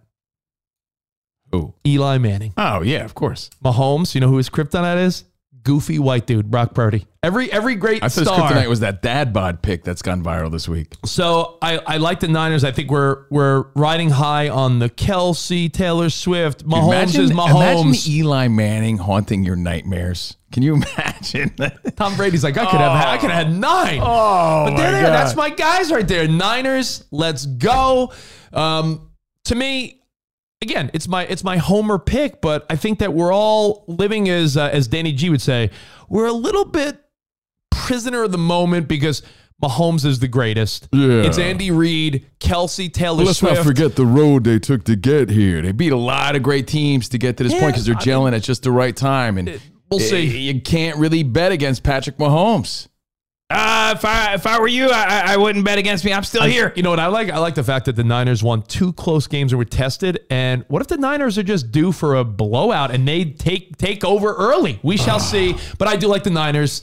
Who? 1.52 1.74
Eli 1.86 2.18
Manning. 2.18 2.54
Oh, 2.58 2.82
yeah, 2.82 3.06
of 3.06 3.14
course. 3.14 3.50
Mahomes, 3.64 4.16
you 4.16 4.22
know 4.22 4.28
who 4.28 4.38
his 4.38 4.50
kryptonite 4.50 4.98
is? 4.98 5.24
Goofy 5.62 6.00
white 6.00 6.26
dude, 6.26 6.50
Brock 6.52 6.74
Purdy. 6.74 7.06
Every 7.24 7.50
every 7.54 7.76
great 7.76 8.04
I 8.04 8.10
thought 8.10 8.26
star. 8.26 8.52
kryptonite 8.52 8.68
was 8.68 8.82
that 8.82 9.02
dad 9.02 9.32
bod 9.32 9.62
pick 9.62 9.86
that's 9.86 10.02
gone 10.02 10.22
viral 10.22 10.52
this 10.52 10.68
week. 10.68 10.94
So 11.06 11.58
I, 11.62 11.78
I 11.78 11.98
like 11.98 12.20
the 12.20 12.28
Niners. 12.28 12.66
I 12.66 12.72
think 12.74 12.92
we're 12.92 13.24
we're 13.30 13.68
riding 13.76 14.10
high 14.10 14.50
on 14.50 14.80
the 14.80 14.90
Kelce, 14.90 15.72
Taylor 15.72 16.10
Swift. 16.10 16.66
Mahomes 16.66 16.88
imagine, 16.88 17.22
is 17.22 17.32
Imagine 17.32 17.96
Eli 18.12 18.48
Manning 18.50 18.98
haunting 18.98 19.46
your 19.46 19.56
nightmares. 19.56 20.36
Can 20.52 20.64
you 20.64 20.76
imagine? 20.98 21.56
Tom 21.96 22.18
Brady's 22.18 22.44
like, 22.44 22.58
I 22.58 22.66
could 22.66 22.82
have 22.82 22.92
I 22.92 23.18
could 23.18 23.32
have 23.32 23.48
had 23.48 23.58
nine. 23.58 24.00
oh, 24.02 24.66
but 24.66 24.76
there 24.76 24.92
they're. 24.92 25.04
God. 25.04 25.14
That's 25.14 25.36
my 25.36 25.50
guys 25.50 25.92
right 25.94 26.08
there. 26.08 26.28
Niners, 26.28 27.06
let's 27.10 27.46
go. 27.46 28.12
Um, 28.52 29.12
to 29.46 29.56
me, 29.56 30.02
again, 30.62 30.92
it's 30.94 31.08
my 31.08 31.26
it's 31.26 31.46
my 31.46 31.56
homer 31.56 32.00
pick, 32.00 32.42
but 32.42 32.66
I 32.70 32.76
think 32.76 33.00
that 33.00 33.14
we're 33.14 33.34
all 33.34 33.86
living 33.88 34.28
as 34.28 34.58
uh, 34.58 34.70
as 34.74 34.90
Danny 34.90 35.14
G 35.14 35.30
would 35.30 35.42
say, 35.42 35.70
we're 36.10 36.28
a 36.28 36.34
little 36.34 36.66
bit 36.66 37.00
prisoner 37.84 38.24
of 38.24 38.32
the 38.32 38.38
moment 38.38 38.88
because 38.88 39.22
Mahomes 39.62 40.06
is 40.06 40.20
the 40.20 40.28
greatest. 40.28 40.88
Yeah. 40.92 41.24
It's 41.24 41.38
Andy 41.38 41.72
Reid, 41.72 42.26
Kelce, 42.40 42.92
Taylor 42.92 43.24
Let's 43.24 43.40
Swift. 43.40 43.56
not 43.56 43.66
forget 43.66 43.96
the 43.96 44.06
road 44.06 44.44
they 44.44 44.60
took 44.60 44.84
to 44.86 44.96
get 44.96 45.30
here. 45.30 45.62
They 45.62 45.72
beat 45.72 45.92
a 45.92 45.98
lot 45.98 46.36
of 46.36 46.44
great 46.44 46.68
teams 46.68 47.10
to 47.10 47.18
get 47.18 47.38
to 47.38 47.44
this 47.44 47.54
Yeah, 47.54 47.60
point 47.60 47.74
because 47.74 47.86
they're 47.86 47.96
I 47.96 48.00
gelling 48.00 48.36
at 48.36 48.44
just 48.44 48.64
the 48.64 48.72
right 48.72 48.96
time. 48.96 49.38
And 49.38 49.62
we'll 49.90 50.02
eh, 50.02 50.04
see. 50.04 50.50
You 50.52 50.60
can't 50.62 50.98
really 50.98 51.24
bet 51.24 51.52
against 51.52 51.84
Patrick 51.84 52.18
Mahomes. 52.18 52.88
Uh, 53.50 53.94
if 53.96 54.04
I 54.04 54.34
if 54.34 54.48
I 54.48 54.60
were 54.60 54.68
you, 54.68 54.90
I, 54.90 55.04
I- 55.04 55.34
I 55.34 55.38
wouldn't 55.38 55.64
bet 55.64 55.78
against 55.78 56.04
me. 56.04 56.12
I'm 56.12 56.24
still 56.24 56.44
here. 56.44 56.74
You 56.76 56.82
know 56.82 56.90
what 56.90 57.00
I 57.00 57.08
like? 57.08 57.30
I 57.30 57.38
like 57.38 57.54
the 57.54 57.64
fact 57.64 57.86
that 57.86 57.96
the 57.96 58.04
Niners 58.04 58.42
won 58.42 58.64
two 58.64 58.94
close 58.94 59.28
games 59.28 59.52
and 59.52 59.60
were 59.60 59.66
tested. 59.66 60.22
And 60.32 60.66
what 60.70 60.82
if 60.82 60.88
the 60.88 60.98
Niners 60.98 61.38
are 61.38 61.44
just 61.44 61.72
due 61.72 61.92
for 61.92 62.16
a 62.16 62.24
blowout 62.24 62.90
and 62.90 63.08
they 63.08 63.26
take 63.26 63.78
take 63.78 64.04
over 64.04 64.34
early? 64.34 64.80
We 64.82 64.98
shall 64.98 65.20
see. 65.20 65.56
But 65.78 65.88
I 65.88 65.96
do 65.98 66.08
like 66.08 66.24
the 66.24 66.32
Niners 66.32 66.82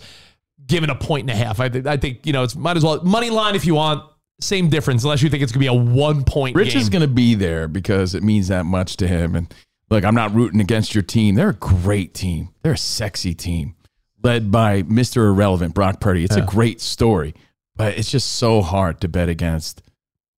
giving 0.70 0.88
a 0.88 0.94
point 0.94 1.28
and 1.28 1.30
a 1.30 1.44
half. 1.44 1.60
I, 1.60 1.68
th- 1.68 1.84
I 1.84 1.96
think 1.96 2.26
you 2.26 2.32
know 2.32 2.42
it's 2.42 2.56
might 2.56 2.76
as 2.76 2.84
well 2.84 3.02
money 3.02 3.28
line 3.28 3.54
if 3.54 3.66
you 3.66 3.74
want. 3.74 4.04
Same 4.40 4.70
difference, 4.70 5.04
unless 5.04 5.20
you 5.20 5.28
think 5.28 5.42
it's 5.42 5.52
gonna 5.52 5.60
be 5.60 5.66
a 5.66 5.74
one 5.74 6.24
point. 6.24 6.56
Rich 6.56 6.72
game. 6.72 6.80
is 6.80 6.88
going 6.88 7.02
to 7.02 7.08
be 7.08 7.34
there 7.34 7.68
because 7.68 8.14
it 8.14 8.22
means 8.22 8.48
that 8.48 8.64
much 8.64 8.96
to 8.96 9.06
him. 9.06 9.36
And 9.36 9.54
look, 9.90 10.02
I'm 10.02 10.14
not 10.14 10.34
rooting 10.34 10.62
against 10.62 10.94
your 10.94 11.02
team. 11.02 11.34
They're 11.34 11.50
a 11.50 11.54
great 11.54 12.14
team. 12.14 12.48
They're 12.62 12.72
a 12.72 12.78
sexy 12.78 13.34
team 13.34 13.74
led 14.22 14.50
by 14.50 14.82
Mr. 14.84 15.26
Irrelevant, 15.28 15.74
Brock 15.74 16.00
Purdy. 16.00 16.24
It's 16.24 16.36
a 16.36 16.42
great 16.42 16.80
story, 16.80 17.34
but 17.76 17.98
it's 17.98 18.10
just 18.10 18.32
so 18.32 18.62
hard 18.62 19.00
to 19.02 19.08
bet 19.08 19.28
against 19.28 19.82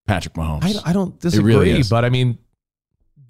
Patrick 0.07 0.35
Mahomes. 0.35 0.65
I, 0.85 0.91
I 0.91 0.93
don't 0.93 1.19
disagree, 1.21 1.55
really 1.55 1.83
but 1.89 2.05
I 2.05 2.09
mean, 2.09 2.39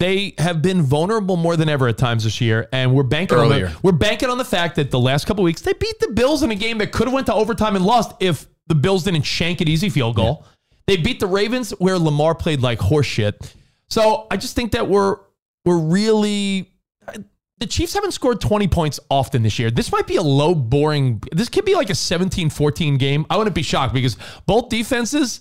they 0.03 0.33
have 0.37 0.61
been 0.61 0.81
vulnerable 0.81 1.37
more 1.37 1.55
than 1.55 1.69
ever 1.69 1.87
at 1.87 1.97
times 1.97 2.25
this 2.25 2.41
year, 2.41 2.67
and 2.73 2.93
we're 2.93 3.03
banking 3.03 3.37
Earlier. 3.37 3.67
on 3.67 3.71
the, 3.71 3.79
we're 3.83 3.93
banking 3.93 4.29
on 4.29 4.37
the 4.37 4.45
fact 4.45 4.75
that 4.75 4.91
the 4.91 4.99
last 4.99 5.25
couple 5.25 5.43
weeks 5.43 5.61
they 5.61 5.73
beat 5.73 5.99
the 5.99 6.09
Bills 6.09 6.43
in 6.43 6.51
a 6.51 6.55
game 6.55 6.77
that 6.79 6.91
could 6.91 7.07
have 7.07 7.13
went 7.13 7.27
to 7.27 7.33
overtime 7.33 7.77
and 7.77 7.85
lost 7.85 8.13
if 8.19 8.45
the 8.67 8.75
Bills 8.75 9.03
didn't 9.03 9.21
shank 9.23 9.61
an 9.61 9.69
easy 9.69 9.89
field 9.89 10.15
goal. 10.17 10.45
They 10.87 10.97
beat 10.97 11.21
the 11.21 11.27
Ravens 11.27 11.71
where 11.71 11.97
Lamar 11.97 12.35
played 12.35 12.61
like 12.61 12.79
horseshit. 12.79 13.53
So 13.89 14.27
I 14.29 14.35
just 14.35 14.55
think 14.55 14.73
that 14.73 14.89
we're 14.89 15.17
we're 15.63 15.79
really 15.79 16.69
the 17.59 17.67
Chiefs 17.67 17.93
haven't 17.93 18.11
scored 18.11 18.41
20 18.41 18.67
points 18.67 18.99
often 19.09 19.41
this 19.41 19.57
year. 19.57 19.71
This 19.71 19.89
might 19.89 20.05
be 20.05 20.17
a 20.17 20.21
low, 20.21 20.53
boring. 20.53 21.23
This 21.31 21.47
could 21.47 21.63
be 21.63 21.75
like 21.75 21.89
a 21.89 21.95
17 21.95 22.49
14 22.49 22.97
game. 22.97 23.25
I 23.29 23.37
wouldn't 23.37 23.55
be 23.55 23.63
shocked 23.63 23.93
because 23.93 24.17
both 24.45 24.67
defenses, 24.67 25.39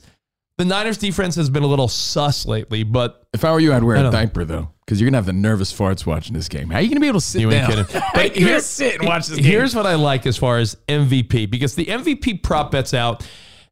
the 0.58 0.64
Niners 0.64 0.98
defense 0.98 1.34
has 1.36 1.48
been 1.50 1.62
a 1.62 1.66
little 1.66 1.88
sus 1.88 2.46
lately, 2.46 2.82
but 2.82 3.26
If 3.32 3.44
I 3.44 3.52
were 3.52 3.60
you, 3.60 3.72
I'd 3.72 3.82
wear 3.84 3.96
a 3.96 4.10
diaper 4.10 4.44
though, 4.44 4.70
because 4.84 5.00
you're 5.00 5.08
gonna 5.08 5.18
have 5.18 5.26
the 5.26 5.32
nervous 5.32 5.72
farts 5.72 6.04
watching 6.06 6.34
this 6.34 6.48
game. 6.48 6.68
How 6.70 6.78
are 6.78 6.82
you 6.82 6.88
gonna 6.88 7.00
be 7.00 7.08
able 7.08 7.20
to 7.20 7.26
sit 7.26 7.40
you 7.40 7.50
ain't 7.50 7.68
down? 7.68 7.84
kidding. 7.84 8.00
How 8.02 8.10
But 8.14 8.34
gonna 8.34 8.46
here- 8.46 8.60
sit 8.60 8.96
and 9.00 9.06
watch 9.08 9.26
this 9.28 9.36
game? 9.38 9.44
here's 9.46 9.74
what 9.74 9.86
I 9.86 9.94
like 9.94 10.26
as 10.26 10.36
far 10.36 10.58
as 10.58 10.76
MVP 10.88 11.50
because 11.50 11.74
the 11.74 11.86
MVP 11.86 12.42
prop 12.42 12.70
bets 12.70 12.92
out. 12.94 13.26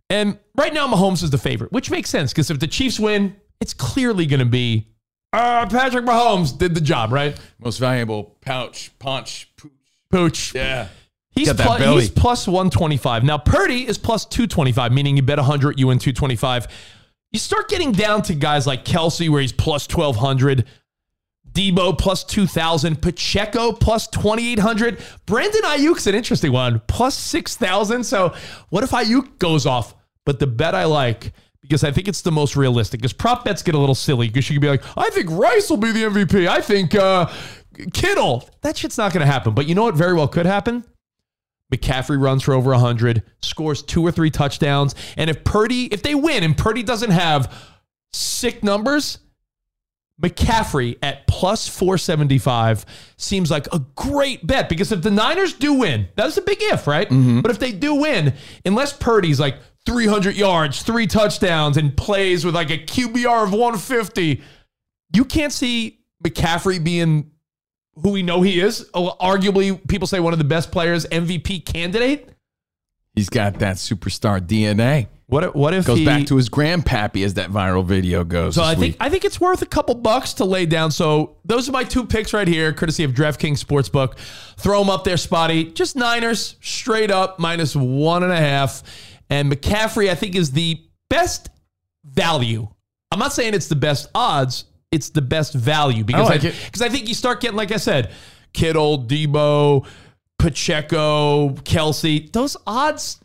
And 0.09 0.39
right 0.57 0.75
now, 0.75 0.89
Mahomes 0.89 1.23
is 1.23 1.31
the 1.31 1.39
favorite, 1.39 1.71
which 1.71 1.89
makes 1.91 2.11
sense 2.11 2.33
because 2.33 2.51
if 2.51 2.59
the 2.59 2.67
Chiefs 2.67 2.99
win, 2.99 3.37
it's 3.61 3.73
clearly 3.75 4.27
going 4.27 4.41
to 4.41 4.45
be 4.47 4.89
uh, 5.33 5.67
Patrick 5.69 6.05
Mahomes 6.05 6.57
did 6.59 6.75
the 6.75 6.81
job, 6.81 7.13
right? 7.13 7.39
most 7.61 7.79
valuable 7.79 8.37
pouch, 8.41 8.91
punch, 8.99 9.49
pooch. 9.57 9.71
Pooch. 10.11 10.55
Yeah. 10.57 10.89
He's, 11.33 11.53
plus, 11.53 11.81
he's 11.81 12.11
plus 12.11 12.49
125. 12.49 13.23
Now, 13.25 13.39
Purdy 13.39 13.87
is 13.87 13.99
plus 13.99 14.25
225, 14.25 14.93
meaning 14.93 15.17
you 15.17 15.23
bet 15.23 15.39
100, 15.39 15.79
you 15.79 15.87
win 15.87 15.99
225. 15.99 16.67
You 17.31 17.39
start 17.39 17.69
getting 17.69 17.93
down 17.93 18.23
to 18.23 18.35
guys 18.35 18.67
like 18.67 18.85
Kelce, 18.85 19.29
where 19.29 19.41
he's 19.41 19.53
plus 19.53 19.89
1200, 19.89 20.67
Deebo 21.53 21.97
plus 21.97 22.25
2000, 22.25 23.01
Pacheco 23.01 23.73
plus 23.73 24.09
2800. 24.09 24.99
Brandon 25.27 25.63
Aiyuk's 25.63 26.07
an 26.09 26.17
interesting 26.17 26.53
one, 26.53 26.83
plus 26.89 27.17
6000. 27.17 28.03
So, 28.03 28.35
what 28.71 28.83
if 28.83 28.91
Aiyuk 28.91 29.39
goes 29.39 29.67
off? 29.67 29.95
But 30.27 30.41
the 30.41 30.49
bet 30.49 30.75
I 30.75 30.85
like, 30.85 31.33
because 31.63 31.85
I 31.85 31.93
think 31.93 32.09
it's 32.09 32.23
the 32.23 32.33
most 32.33 32.57
realistic, 32.57 33.01
because 33.01 33.13
prop 33.13 33.45
bets 33.45 33.63
get 33.63 33.77
a 33.77 33.79
little 33.79 33.95
silly, 33.95 34.27
because 34.27 34.51
you 34.51 34.57
could 34.57 34.63
be 34.63 34.69
like, 34.69 34.83
I 34.97 35.11
think 35.11 35.31
Rice 35.31 35.71
will 35.71 35.77
be 35.77 35.93
the 35.93 36.03
MVP. 36.03 36.49
I 36.49 36.61
think 36.61 36.97
uh, 36.97 37.31
Kittle. 37.93 38.49
That 38.63 38.77
shit's 38.77 38.99
not 38.99 39.13
going 39.13 39.25
to 39.25 39.33
happen. 39.33 39.55
But 39.55 39.67
you 39.67 39.77
know 39.77 39.85
what 39.85 39.95
very 39.95 40.15
well 40.15 40.29
could 40.29 40.47
happen? 40.47 40.85
McCaffrey 41.71 42.21
runs 42.21 42.43
for 42.43 42.55
over 42.55 42.71
100, 42.71 43.23
scores 43.43 43.83
two 43.83 44.05
or 44.05 44.11
three 44.11 44.31
touchdowns. 44.31 44.95
And 45.17 45.31
if 45.31 45.45
Purdy, 45.45 45.87
if 45.87 46.03
they 46.03 46.15
win 46.15 46.43
and 46.43 46.57
Purdy 46.57 46.83
doesn't 46.83 47.11
have 47.11 47.55
sick 48.13 48.65
numbers, 48.65 49.19
McCaffrey 50.21 50.99
at 51.03 51.27
plus 51.27 51.67
475 51.67 52.85
seems 53.17 53.51
like 53.51 53.67
a 53.73 53.79
great 53.95 54.47
bet 54.47 54.69
because 54.69 54.93
if 54.93 55.03
the 55.03 55.11
Niners 55.11 55.55
do 55.55 55.75
win, 55.75 56.09
that's 56.15 56.37
a 56.37 56.43
big 56.43 56.59
if, 56.61 56.87
right? 56.87 57.09
Mm-hmm. 57.09 57.41
But 57.41 57.51
if 57.51 57.59
they 57.59 57.73
do 57.73 57.95
win, 57.95 58.35
unless 58.65 58.93
Purdy's 58.93 59.41
like 59.41 59.57
300 59.87 60.37
yards, 60.37 60.83
three 60.83 61.07
touchdowns, 61.07 61.77
and 61.79 61.97
plays 61.97 62.45
with 62.45 62.55
like 62.55 62.71
a 62.71 62.79
QBR 62.79 63.45
of 63.45 63.53
150, 63.53 64.43
you 65.15 65.25
can't 65.25 65.53
see 65.53 66.01
McCaffrey 66.23 66.83
being 66.83 67.31
who 67.95 68.11
we 68.11 68.23
know 68.23 68.43
he 68.43 68.61
is. 68.61 68.89
Oh, 68.95 69.17
Arguably, 69.21 69.87
people 69.89 70.07
say 70.07 70.21
one 70.21 70.33
of 70.33 70.39
the 70.39 70.45
best 70.45 70.71
players, 70.71 71.07
MVP 71.07 71.65
candidate. 71.65 72.29
He's 73.15 73.29
got 73.29 73.59
that 73.59 73.77
superstar 73.77 74.41
DNA. 74.41 75.09
What 75.27 75.45
if, 75.45 75.55
what 75.55 75.75
if 75.75 75.87
Goes 75.87 75.99
he, 75.99 76.05
back 76.05 76.27
to 76.27 76.37
his 76.37 76.49
grandpappy 76.49 77.25
as 77.25 77.35
that 77.35 77.51
viral 77.51 77.85
video 77.85 78.25
goes. 78.25 78.57
So 78.57 78.65
I 78.65 78.75
think 78.75 78.95
week. 78.95 78.97
I 78.99 79.09
think 79.09 79.25
it's 79.25 79.41
worth 79.41 79.63
a 79.63 79.67
couple 79.67 79.95
bucks 79.95 80.35
to 80.35 80.45
lay 80.45 80.67
down. 80.67 80.91
So 80.91 81.37
those 81.45 81.69
are 81.69 81.73
my 81.73 81.85
two 81.85 82.05
picks 82.05 82.33
right 82.33 82.49
here, 82.49 82.73
courtesy 82.73 83.05
of 83.05 83.13
DraftKings 83.13 83.65
Sportsbook. 83.65 84.19
Throw 84.57 84.81
them 84.81 84.91
up 84.91 85.05
there, 85.05 85.17
Spotty. 85.17 85.73
Just 85.73 85.95
Niners, 85.95 86.57
straight 86.61 87.13
up 87.13 87.39
minus 87.39 87.77
one 87.77 88.25
and 88.25 88.33
a 88.33 88.37
half. 88.37 88.83
And 89.29 89.51
McCaffrey, 89.53 90.11
I 90.11 90.17
think, 90.17 90.35
is 90.35 90.51
the 90.51 90.83
best 91.09 91.49
value. 92.05 92.67
I'm 93.13 93.21
not 93.21 93.33
saying 93.33 93.55
it's 93.55 93.69
the 93.69 93.77
best 93.77 94.09
odds. 94.15 94.65
It's 94.93 95.11
the 95.11 95.23
best 95.23 95.55
value 95.55 96.05
because 96.05 96.29
I 96.29 96.33
like 96.35 96.45
I, 96.45 96.51
because 96.51 96.83
I 96.83 96.89
think 96.89 97.09
you 97.09 97.15
start 97.15 97.41
getting, 97.41 97.57
like 97.57 97.71
I 97.71 97.77
said, 97.77 98.13
Kittle, 98.53 99.05
Deebo, 99.05 99.87
Pacheco, 100.39 101.51
Kelce. 101.51 102.33
Those 102.33 102.57
odds 102.67 103.21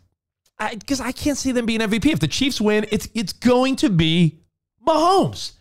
because 0.70 1.00
I, 1.00 1.12
can't 1.12 1.36
see 1.36 1.52
them 1.52 1.66
being 1.66 1.80
MVP. 1.80 2.06
If 2.06 2.20
the 2.20 2.28
Chiefs 2.28 2.60
win, 2.60 2.86
it's 2.90 3.08
it's 3.14 3.32
going 3.32 3.76
to 3.76 3.90
be 3.90 4.40
Mahomes. 4.86 5.52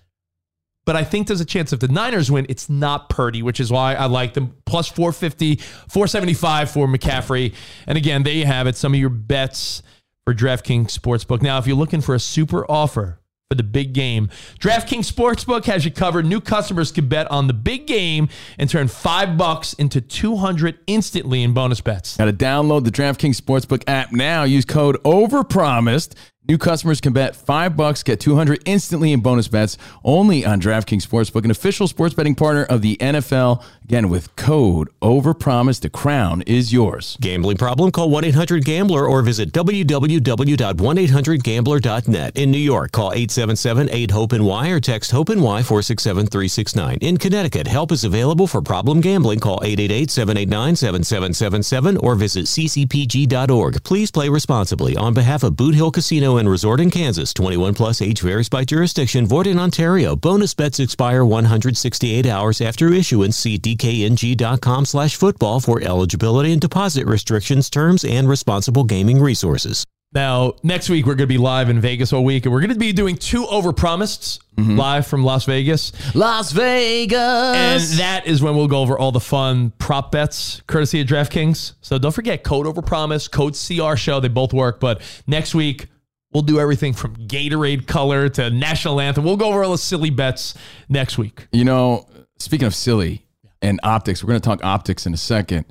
But 0.86 0.96
I 0.96 1.04
think 1.04 1.26
there's 1.26 1.42
a 1.42 1.46
chance 1.46 1.74
if 1.74 1.80
the 1.80 1.88
Niners 1.88 2.30
win, 2.30 2.46
it's 2.48 2.70
not 2.70 3.10
Purdy, 3.10 3.42
which 3.42 3.60
is 3.60 3.72
why 3.72 3.96
I 3.96 4.06
like 4.06 4.36
them. 4.36 4.56
Plus 4.66 4.88
450, 4.88 5.56
475 5.56 6.70
for 6.70 6.88
McCaffrey. 6.88 7.56
And 7.88 7.98
again, 7.98 8.22
there 8.22 8.34
you 8.34 8.46
have 8.46 8.68
it. 8.68 8.76
Some 8.76 8.94
of 8.94 9.00
your 9.00 9.10
bets 9.10 9.82
for 10.26 10.36
DraftKings 10.36 10.96
Sportsbook. 10.96 11.42
Now, 11.42 11.58
if 11.58 11.66
you're 11.66 11.76
looking 11.76 12.02
for 12.02 12.14
a 12.14 12.20
super 12.20 12.70
offer 12.70 13.20
for 13.50 13.56
the 13.56 13.64
big 13.64 13.94
game. 13.94 14.28
DraftKings 14.60 15.12
Sportsbook 15.12 15.66
has 15.66 15.86
you 15.86 15.92
covered. 15.92 16.26
New 16.26 16.42
customers 16.42 16.92
can 16.92 17.08
bet 17.08 17.30
on 17.30 17.46
the 17.46 17.54
big 17.54 17.86
game 17.86 18.28
and 18.58 18.68
turn 18.68 18.88
five 18.88 19.38
bucks 19.38 19.74
into 19.74 20.02
200 20.02 20.80
instantly 20.88 21.44
in 21.44 21.54
bonus 21.54 21.80
bets. 21.80 22.18
Got 22.18 22.26
to 22.26 22.34
download 22.34 22.86
the 22.86 22.92
DraftKings 22.92 23.40
Sportsbook 23.40 23.84
app 23.86 24.12
now. 24.12 24.44
Use 24.44 24.66
code 24.66 24.98
OVERPROMISED. 25.04 26.16
New 26.48 26.60
customers 26.60 27.02
can 27.02 27.12
bet 27.12 27.36
five 27.36 27.76
bucks, 27.76 28.04
get 28.04 28.20
200 28.20 28.62
instantly 28.66 29.12
in 29.12 29.20
bonus 29.20 29.48
bets 29.48 29.80
only 30.04 30.46
on 30.46 30.62
DraftKings 30.62 31.02
Sportsbook, 31.02 31.44
an 31.44 31.50
official 31.50 31.88
sports 31.88 32.14
betting 32.14 32.36
partner 32.36 32.64
of 32.66 32.84
the 32.84 32.98
NFL. 32.98 33.64
Again, 33.84 34.10
with 34.10 34.36
code 34.36 34.90
OVERPROMISED, 35.02 35.82
the 35.82 35.90
crown 35.90 36.44
is 36.44 36.72
yours. 36.72 37.18
Gambling 37.20 37.58
problem? 37.58 37.92
Call 37.92 38.12
1 38.12 38.26
800 38.26 38.64
Gambler 38.64 39.08
or 39.08 39.24
visit 39.24 39.52
www.1800Gambler.net. 39.54 42.38
In 42.38 42.52
New 42.52 42.60
York, 42.60 42.92
call 42.92 43.12
877 43.12 43.90
8 43.90 44.12
HOPE 44.12 44.34
and 44.34 44.46
Y 44.46 44.70
or 44.70 44.80
text 44.80 45.10
HOPE 45.10 45.30
and 45.30 45.42
Y 45.42 45.64
467 45.64 46.28
369. 46.28 47.00
In 47.02 47.18
Connecticut, 47.18 47.66
help 47.66 47.92
is 47.92 48.04
available 48.04 48.46
for 48.46 48.62
problem 48.62 49.02
gambling. 49.02 49.40
Call 49.40 49.62
888 49.64 50.12
789 50.12 50.76
7777 50.76 51.98
or 51.98 52.14
visit 52.14 52.46
ccpg.org. 52.46 53.84
Please 53.84 54.12
play 54.12 54.30
responsibly. 54.30 54.96
On 54.96 55.16
behalf 55.16 55.42
of 55.42 55.56
Boot 55.56 55.74
Hill 55.74 55.90
Casino 55.90 56.35
and 56.38 56.50
Resort 56.50 56.80
in 56.80 56.90
Kansas, 56.90 57.34
21 57.34 57.74
plus 57.74 58.02
age 58.02 58.22
varies 58.22 58.50
by 58.50 58.64
jurisdiction, 58.64 59.26
void 59.26 59.48
in 59.48 59.60
Ontario. 59.60 60.16
Bonus 60.16 60.54
bets 60.54 60.80
expire 60.80 61.24
168 61.24 62.26
hours 62.26 62.62
after 62.62 62.92
issuance. 62.92 63.38
See 63.38 63.58
dkng.com 63.58 64.86
slash 64.86 65.16
football 65.16 65.60
for 65.60 65.82
eligibility 65.82 66.52
and 66.52 66.62
deposit 66.62 67.06
restrictions, 67.06 67.70
terms, 67.70 68.04
and 68.04 68.28
responsible 68.28 68.84
gaming 68.84 69.20
resources. 69.20 69.86
Now, 70.16 70.54
next 70.64 70.90
week, 70.90 71.06
we're 71.06 71.16
going 71.16 71.28
to 71.28 71.34
be 71.34 71.38
live 71.38 71.70
in 71.70 71.82
Vegas 71.82 72.14
all 72.14 72.24
week, 72.24 72.46
and 72.46 72.54
we're 72.54 72.62
going 72.62 72.72
to 72.72 72.80
be 72.80 72.94
doing 72.94 73.18
two 73.18 73.44
overpromised 73.44 74.40
mm-hmm. 74.56 74.78
live 74.78 75.06
from 75.06 75.26
Las 75.26 75.44
Vegas. 75.44 75.92
Las 76.16 76.54
Vegas. 76.54 77.18
And 77.20 77.82
that 78.00 78.26
is 78.26 78.42
when 78.42 78.56
we'll 78.56 78.70
go 78.70 78.80
over 78.80 78.98
all 78.98 79.12
the 79.12 79.20
fun 79.20 79.72
prop 79.72 80.14
bets, 80.14 80.62
courtesy 80.68 81.02
of 81.02 81.08
DraftKings. 81.08 81.74
So 81.82 81.98
don't 81.98 82.14
forget 82.14 82.46
code 82.46 82.66
overpromise, 82.66 83.30
code 83.30 83.56
CR 83.56 83.98
show. 83.98 84.22
They 84.22 84.30
both 84.30 84.54
work. 84.54 84.80
But 84.80 85.02
next 85.28 85.54
week, 85.54 85.88
we'll 86.36 86.42
do 86.44 86.60
everything 86.60 86.92
from 86.92 87.16
Gatorade 87.16 87.88
color 87.88 88.28
to 88.28 88.50
national 88.50 89.00
anthem. 89.00 89.24
We'll 89.24 89.38
go 89.38 89.46
over 89.48 89.64
all 89.64 89.72
the 89.72 89.78
silly 89.78 90.10
bets 90.10 90.54
next 90.90 91.18
week. 91.18 91.48
You 91.54 91.64
know, 91.64 92.10
speaking 92.40 92.68
of 92.68 92.76
silly 92.76 93.26
and 93.62 93.80
optics, 93.84 94.22
we're 94.22 94.28
going 94.28 94.42
to 94.42 94.46
talk 94.46 94.62
optics 94.62 95.06
in 95.06 95.14
a 95.14 95.18
second. 95.18 95.66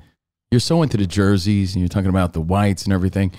You're 0.49 0.59
so 0.59 0.81
into 0.81 0.97
the 0.97 1.05
jerseys 1.05 1.75
and 1.75 1.81
you're 1.83 1.87
talking 1.89 2.09
about 2.09 2.33
the 2.33 2.41
whites 2.41 2.85
and 2.85 2.93
everything. 2.93 3.31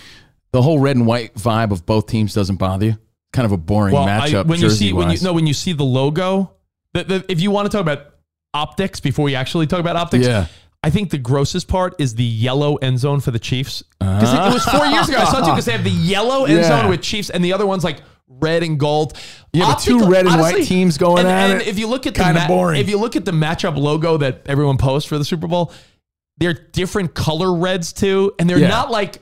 The 0.52 0.62
whole 0.62 0.78
red 0.78 0.95
and 0.95 1.04
white 1.04 1.35
vibe 1.35 1.73
of 1.73 1.85
both 1.85 2.06
teams 2.06 2.33
doesn't 2.33 2.56
bother 2.56 2.87
you. 2.87 2.99
Kind 3.33 3.45
of 3.45 3.50
a 3.50 3.56
boring 3.56 3.97
I- 3.97 4.30
matchup. 4.30 4.47
when 4.47 4.61
you 4.61 4.71
see 4.71 4.92
when 4.92 5.11
you 5.11 5.18
no 5.21 5.33
when 5.33 5.49
you 5.49 5.52
see 5.54 5.73
the 5.73 5.85
logo, 5.85 6.52
the, 6.95 7.04
the, 7.04 7.25
if 7.28 7.40
you 7.40 7.50
want 7.50 7.66
to 7.68 7.76
talk 7.76 7.80
about 7.83 8.14
optics 8.54 9.00
before 9.00 9.25
we 9.25 9.35
actually 9.35 9.66
talk 9.66 9.80
about 9.80 9.97
optics, 9.97 10.26
Yeah. 10.26 10.47
I 10.83 10.90
think 10.90 11.11
the 11.11 11.18
grossest 11.18 11.66
part 11.68 11.95
is 11.99 12.14
the 12.14 12.25
yellow 12.25 12.76
end 12.76 12.99
zone 13.00 13.21
for 13.21 13.30
the 13.33 13.38
Chiefs 13.38 13.83
because 13.99 14.33
it, 14.33 14.37
it 14.38 14.52
was 14.52 14.64
four 14.64 14.87
years 14.87 15.09
ago. 15.09 15.18
I 15.18 15.25
saw 15.25 15.38
it 15.38 15.45
too 15.45 15.50
because 15.50 15.64
they 15.64 15.73
have 15.73 15.85
the 15.85 15.90
yellow 15.90 16.45
end 16.45 16.59
Yeah. 16.59 16.68
zone 16.83 16.90
with 16.90 17.02
Chiefs 17.02 17.30
and 17.30 17.45
the 17.45 17.52
other 17.52 17.66
one's 17.66 17.83
like 17.85 18.00
red 18.28 18.62
and 18.62 18.78
gold. 18.78 19.16
Yeah, 19.52 19.66
but 19.66 19.78
two 19.80 20.09
red 20.09 20.26
and 20.26 20.40
white 20.40 20.64
teams 20.64 20.97
going 20.99 21.21
and, 21.21 21.28
at 21.28 21.50
and 21.50 21.61
it, 21.62 21.68
If 21.68 21.78
you 21.78 21.87
look 21.88 22.06
at 22.06 22.14
the 22.14 22.23
kinda 22.23 22.45
boring. 22.47 22.80
if 22.80 22.88
you 22.88 22.99
look 22.99 23.16
at 23.16 23.25
the 23.25 23.33
matchup 23.33 23.76
logo 23.76 24.16
that 24.18 24.42
everyone 24.47 24.76
posts 24.78 25.09
for 25.09 25.18
the 25.18 25.25
Super 25.25 25.47
Bowl, 25.49 25.73
they're 26.38 26.52
different 26.52 27.14
color 27.14 27.52
reds 27.56 27.92
too, 27.92 28.33
and 28.38 28.49
they're 28.49 28.59
Yeah. 28.59 28.68
not 28.68 28.90
like 28.90 29.18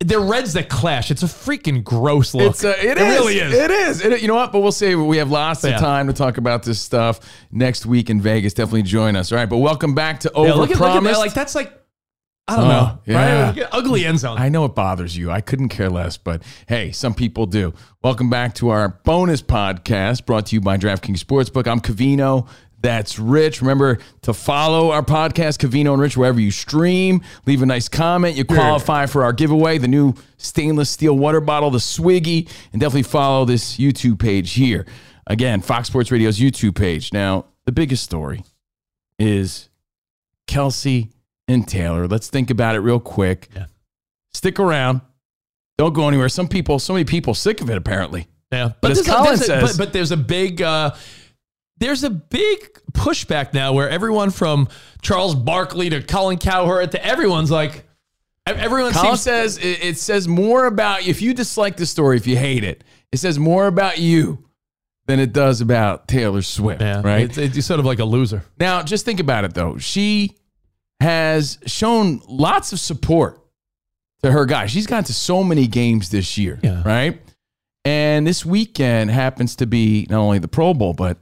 they're 0.00 0.20
reds 0.20 0.52
that 0.52 0.68
clash. 0.68 1.10
It's 1.10 1.22
a 1.24 1.26
freaking 1.26 1.82
gross 1.82 2.32
look. 2.32 2.50
It's 2.50 2.62
a, 2.62 2.70
it, 2.78 2.96
it 2.96 2.98
is. 2.98 3.18
really 3.18 3.38
is. 3.40 3.52
It 3.54 3.70
is. 3.70 4.00
It- 4.04 4.22
you 4.22 4.28
know 4.28 4.36
what? 4.36 4.52
But 4.52 4.60
we'll 4.60 4.70
say 4.72 4.94
we 4.94 5.16
have 5.16 5.30
lots 5.30 5.64
of 5.64 5.72
time 5.76 6.06
to 6.06 6.12
talk 6.12 6.38
about 6.38 6.62
this 6.62 6.80
stuff 6.80 7.18
next 7.50 7.84
week 7.84 8.08
in 8.08 8.20
Vegas. 8.20 8.54
Definitely 8.54 8.82
join 8.84 9.16
us. 9.16 9.32
All 9.32 9.38
right. 9.38 9.48
But 9.48 9.58
welcome 9.58 9.94
back 9.94 10.20
to 10.20 10.30
Yeah, 10.34 10.40
Overpromised. 10.40 10.56
look 10.56 10.70
at, 10.70 10.80
look 10.80 10.90
at 10.96 11.02
that. 11.02 11.18
Like 11.18 11.34
that's 11.34 11.54
like 11.56 11.72
I 12.50 12.56
don't 12.56 12.64
Oh, 12.64 12.68
know. 12.68 12.98
yeah. 13.06 13.50
Right? 13.50 13.68
Ugly 13.72 14.06
end 14.06 14.20
zone. 14.20 14.38
I 14.38 14.48
know 14.48 14.64
it 14.64 14.74
bothers 14.74 15.14
you. 15.16 15.30
I 15.30 15.40
couldn't 15.42 15.68
care 15.68 15.90
less, 15.90 16.16
but 16.16 16.42
hey, 16.66 16.92
some 16.92 17.12
people 17.12 17.44
do. 17.44 17.74
Welcome 18.02 18.30
back 18.30 18.54
to 18.54 18.70
our 18.70 18.88
bonus 19.04 19.42
podcast 19.42 20.24
brought 20.24 20.46
to 20.46 20.54
you 20.56 20.60
by 20.62 20.78
DraftKings 20.78 21.18
Sportsbook. 21.22 21.66
I'm 21.66 21.80
Covino. 21.80 22.48
That's 22.80 23.18
Rich. 23.18 23.60
Remember 23.60 23.98
to 24.22 24.32
follow 24.32 24.92
our 24.92 25.02
podcast, 25.02 25.58
Covino 25.58 25.92
and 25.92 26.00
Rich, 26.00 26.16
wherever 26.16 26.40
you 26.40 26.50
stream. 26.52 27.22
Leave 27.44 27.60
a 27.62 27.66
nice 27.66 27.88
comment. 27.88 28.36
You 28.36 28.44
qualify 28.44 29.06
for 29.06 29.24
our 29.24 29.32
giveaway, 29.32 29.78
the 29.78 29.88
new 29.88 30.14
stainless 30.36 30.88
steel 30.88 31.18
water 31.18 31.40
bottle, 31.40 31.70
the 31.70 31.78
Swiggy, 31.78 32.48
and 32.72 32.80
definitely 32.80 33.02
follow 33.02 33.44
this 33.44 33.78
YouTube 33.78 34.20
page 34.20 34.52
here. 34.52 34.86
Again, 35.26 35.60
Fox 35.60 35.88
Sports 35.88 36.10
Radio's 36.12 36.38
YouTube 36.38 36.76
page. 36.76 37.12
Now, 37.12 37.46
the 37.66 37.72
biggest 37.72 38.04
story 38.04 38.44
is 39.18 39.68
Kelce 40.46 41.10
and 41.48 41.66
Taylor. 41.66 42.06
Let's 42.06 42.28
think 42.28 42.50
about 42.50 42.76
it 42.76 42.80
real 42.80 43.00
quick. 43.00 43.48
Yeah. 43.54 43.66
Stick 44.32 44.58
around. 44.60 45.00
Don't 45.78 45.92
go 45.94 46.08
anywhere. 46.08 46.28
Some 46.28 46.48
people, 46.48 46.78
so 46.78 46.92
many 46.92 47.04
people, 47.04 47.34
sick 47.34 47.60
of 47.60 47.70
it 47.70 47.76
apparently. 47.76 48.28
Yeah, 48.52 48.70
But 48.80 48.92
as 48.92 48.98
there's 48.98 49.08
a- 49.08 49.10
Colin 49.10 49.34
a- 49.34 49.36
says- 49.36 49.76
but, 49.76 49.86
but 49.86 49.92
there's 49.92 50.10
a 50.10 50.16
big 50.16 50.62
uh, 50.62 50.92
there's 51.78 52.04
a 52.04 52.10
big 52.10 52.72
pushback 52.92 53.54
now 53.54 53.72
where 53.72 53.88
everyone 53.88 54.30
from 54.30 54.68
Charles 55.02 55.34
Barkley 55.34 55.90
to 55.90 56.02
Colin 56.02 56.38
Cowherd 56.38 56.92
to 56.92 57.04
everyone's 57.04 57.50
like 57.50 57.84
everyone 58.46 58.92
Colin 58.92 59.08
seems 59.16 59.20
says 59.22 59.58
it, 59.58 59.84
it 59.84 59.98
says 59.98 60.26
more 60.26 60.66
about 60.66 61.06
if 61.06 61.20
you 61.22 61.34
dislike 61.34 61.76
the 61.76 61.86
story, 61.86 62.16
if 62.16 62.26
you 62.26 62.36
hate 62.36 62.64
it, 62.64 62.82
it 63.12 63.18
says 63.18 63.38
more 63.38 63.66
about 63.66 63.98
you 63.98 64.44
than 65.06 65.20
it 65.20 65.32
does 65.32 65.60
about 65.60 66.06
Taylor 66.08 66.42
Swift. 66.42 66.80
yeah, 66.82 67.00
right 67.02 67.22
It's, 67.36 67.38
it's 67.38 67.66
sort 67.66 67.80
of 67.80 67.86
like 67.86 67.98
a 67.98 68.04
loser. 68.04 68.44
now, 68.58 68.82
just 68.82 69.04
think 69.04 69.20
about 69.20 69.44
it 69.44 69.54
though. 69.54 69.78
She 69.78 70.36
has 71.00 71.58
shown 71.66 72.20
lots 72.28 72.72
of 72.72 72.80
support 72.80 73.40
to 74.22 74.32
her 74.32 74.44
guy. 74.46 74.66
She's 74.66 74.86
gone 74.86 75.04
to 75.04 75.14
so 75.14 75.44
many 75.44 75.66
games 75.68 76.10
this 76.10 76.36
year, 76.36 76.58
Yeah. 76.62 76.82
right? 76.84 77.20
And 77.84 78.26
this 78.26 78.44
weekend 78.44 79.10
happens 79.10 79.54
to 79.56 79.66
be 79.66 80.06
not 80.10 80.18
only 80.18 80.38
the 80.40 80.48
Pro 80.48 80.74
Bowl, 80.74 80.92
but 80.92 81.18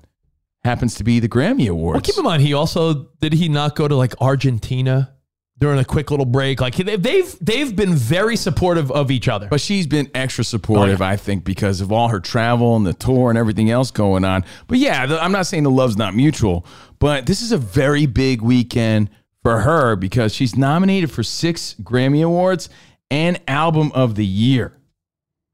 happens 0.67 0.95
to 0.97 1.05
be 1.05 1.19
the 1.21 1.29
Grammy 1.29 1.69
Awards. 1.71 1.95
Well, 1.95 2.01
keep 2.03 2.19
in 2.19 2.25
mind 2.25 2.43
he 2.43 2.53
also 2.53 3.09
did 3.21 3.33
he 3.33 3.49
not 3.49 3.75
go 3.75 3.89
to 3.89 3.97
like 3.97 4.15
Argentina 4.21 5.13
during 5.59 5.79
a 5.79 5.85
quick 5.85 6.11
little 6.11 6.27
break? 6.27 6.61
Like 6.61 6.77
they- 6.77 6.97
they've 6.97 7.35
they've 7.41 7.75
been 7.75 7.95
very 7.95 8.37
supportive 8.37 8.91
of 8.93 9.11
each 9.11 9.27
other. 9.29 9.49
But 9.49 9.61
she's 9.63 9.87
been 9.87 10.11
extra 10.15 10.45
supportive, 10.45 11.01
oh, 11.01 11.05
I 11.07 11.17
think, 11.17 11.45
because 11.45 11.81
of 11.81 11.91
all 11.91 12.09
her 12.09 12.21
travel 12.21 12.77
and 12.77 12.87
the 12.87 12.93
tour 12.93 13.31
and 13.31 13.39
everything 13.39 13.71
else 13.71 13.91
going 13.91 14.25
on. 14.25 14.45
But 14.67 14.79
yeah, 14.79 15.19
I'm 15.21 15.33
not 15.33 15.47
saying 15.47 15.63
the 15.63 15.71
love's 15.71 15.97
not 15.97 16.15
mutual, 16.15 16.67
but 16.99 17.25
this 17.27 17.41
is 17.41 17.53
a 17.53 17.59
very 17.59 18.05
big 18.05 18.43
weekend 18.43 19.09
for 19.43 19.61
her 19.61 19.97
because 19.97 20.35
she's 20.35 20.57
nominated 20.57 21.11
for 21.11 21.23
six 21.23 21.75
Grammy 21.83 22.23
Awards 22.25 22.69
and 23.11 23.41
Album 23.49 23.93
of 23.95 24.17
the 24.17 24.27
Year. 24.27 24.73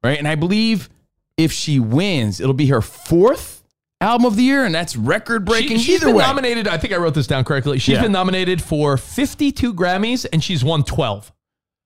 Right. 0.02 0.18
And 0.18 0.26
I 0.26 0.34
believe 0.34 0.88
if 1.36 1.52
she 1.52 1.78
wins, 1.78 2.40
it'll 2.40 2.54
be 2.54 2.66
her 2.66 2.80
fourth 2.80 3.61
album 4.02 4.26
of 4.26 4.36
the 4.36 4.42
year, 4.42 4.64
and 4.64 4.74
that's 4.74 4.96
record 4.96 5.44
breaking 5.44 5.78
She, 5.78 5.92
has 5.92 6.02
either 6.02 6.06
been 6.08 6.16
way. 6.16 6.24
nominated. 6.24 6.68
I 6.68 6.76
think 6.78 6.92
I 6.92 6.96
wrote 6.96 7.14
this 7.14 7.26
down 7.26 7.44
correctly. 7.44 7.78
She's 7.78 7.94
Yeah. 7.94 8.02
been 8.02 8.12
nominated 8.12 8.60
for 8.60 8.96
52 8.96 9.72
Grammys 9.74 10.26
and 10.32 10.42
she's 10.44 10.62
won 10.64 10.82
12. 10.84 11.32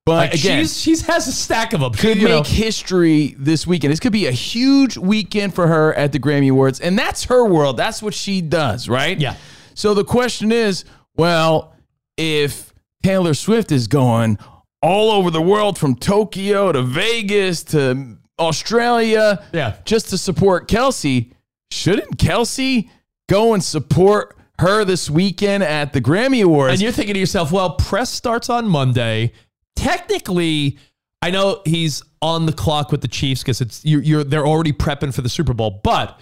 but 0.05 0.31
Like 0.31 0.35
again, 0.35 0.61
she's 0.63 0.81
she's 0.81 1.03
has 1.09 1.27
a 1.27 1.33
stack 1.33 1.73
of 1.73 1.81
them. 1.81 1.93
could 1.93 2.17
You 2.19 2.29
know. 2.29 2.37
make 2.39 2.47
history 2.47 3.35
this 3.39 3.67
weekend. 3.67 3.91
This 3.93 3.99
could 3.99 4.13
be 4.13 4.27
a 4.27 4.31
huge 4.31 4.97
weekend 4.97 5.53
for 5.53 5.67
her 5.67 5.93
at 5.95 6.13
the 6.13 6.21
Grammy 6.21 6.49
Awards, 6.51 6.79
and 6.81 6.97
that's 6.97 7.25
her 7.25 7.45
world. 7.45 7.77
That's 7.77 8.01
what 8.03 8.15
she 8.15 8.41
does, 8.41 8.89
right? 8.89 9.19
Yeah. 9.21 9.35
So 9.75 9.95
the 9.95 10.05
question 10.05 10.53
is, 10.53 10.85
well, 11.17 11.75
if 12.17 12.73
Taylor 13.03 13.35
Swift 13.35 13.73
is 13.73 13.89
going 13.89 14.39
all 14.81 15.11
over 15.11 15.29
the 15.33 15.43
world 15.43 15.77
from 15.77 15.97
Tokyo 15.97 16.71
to 16.71 16.83
Vegas 16.83 17.65
to 17.65 18.17
Australia, 18.39 19.43
Yeah. 19.53 19.75
just 19.85 20.11
to 20.11 20.19
support 20.19 20.69
Kelce, 20.69 21.33
shouldn't 21.77 22.17
Kelce 22.17 22.89
go 23.29 23.55
and 23.55 23.63
support 23.63 24.37
her 24.59 24.85
this 24.85 25.11
weekend 25.11 25.63
at 25.63 25.93
the 25.93 26.01
Grammy 26.01 26.43
Awards? 26.43 26.73
And 26.73 26.83
you're 26.83 26.93
thinking 26.93 27.15
to 27.15 27.21
yourself, 27.21 27.53
well, 27.53 27.75
press 27.77 28.11
starts 28.11 28.49
on 28.49 28.67
Monday. 28.67 29.33
Technically, 29.77 30.79
I 31.23 31.31
know 31.31 31.61
he's 31.65 32.03
on 32.23 32.47
the 32.47 32.53
clock 32.53 32.91
with 32.91 33.03
the 33.03 33.09
Chiefs 33.09 33.43
because 33.43 33.61
it's 33.61 33.85
you're, 33.85 34.03
you're 34.03 34.25
they're 34.25 34.47
already 34.47 34.73
prepping 34.73 35.15
for 35.15 35.23
the 35.23 35.29
Super 35.29 35.53
Bowl, 35.53 35.81
but 35.85 36.19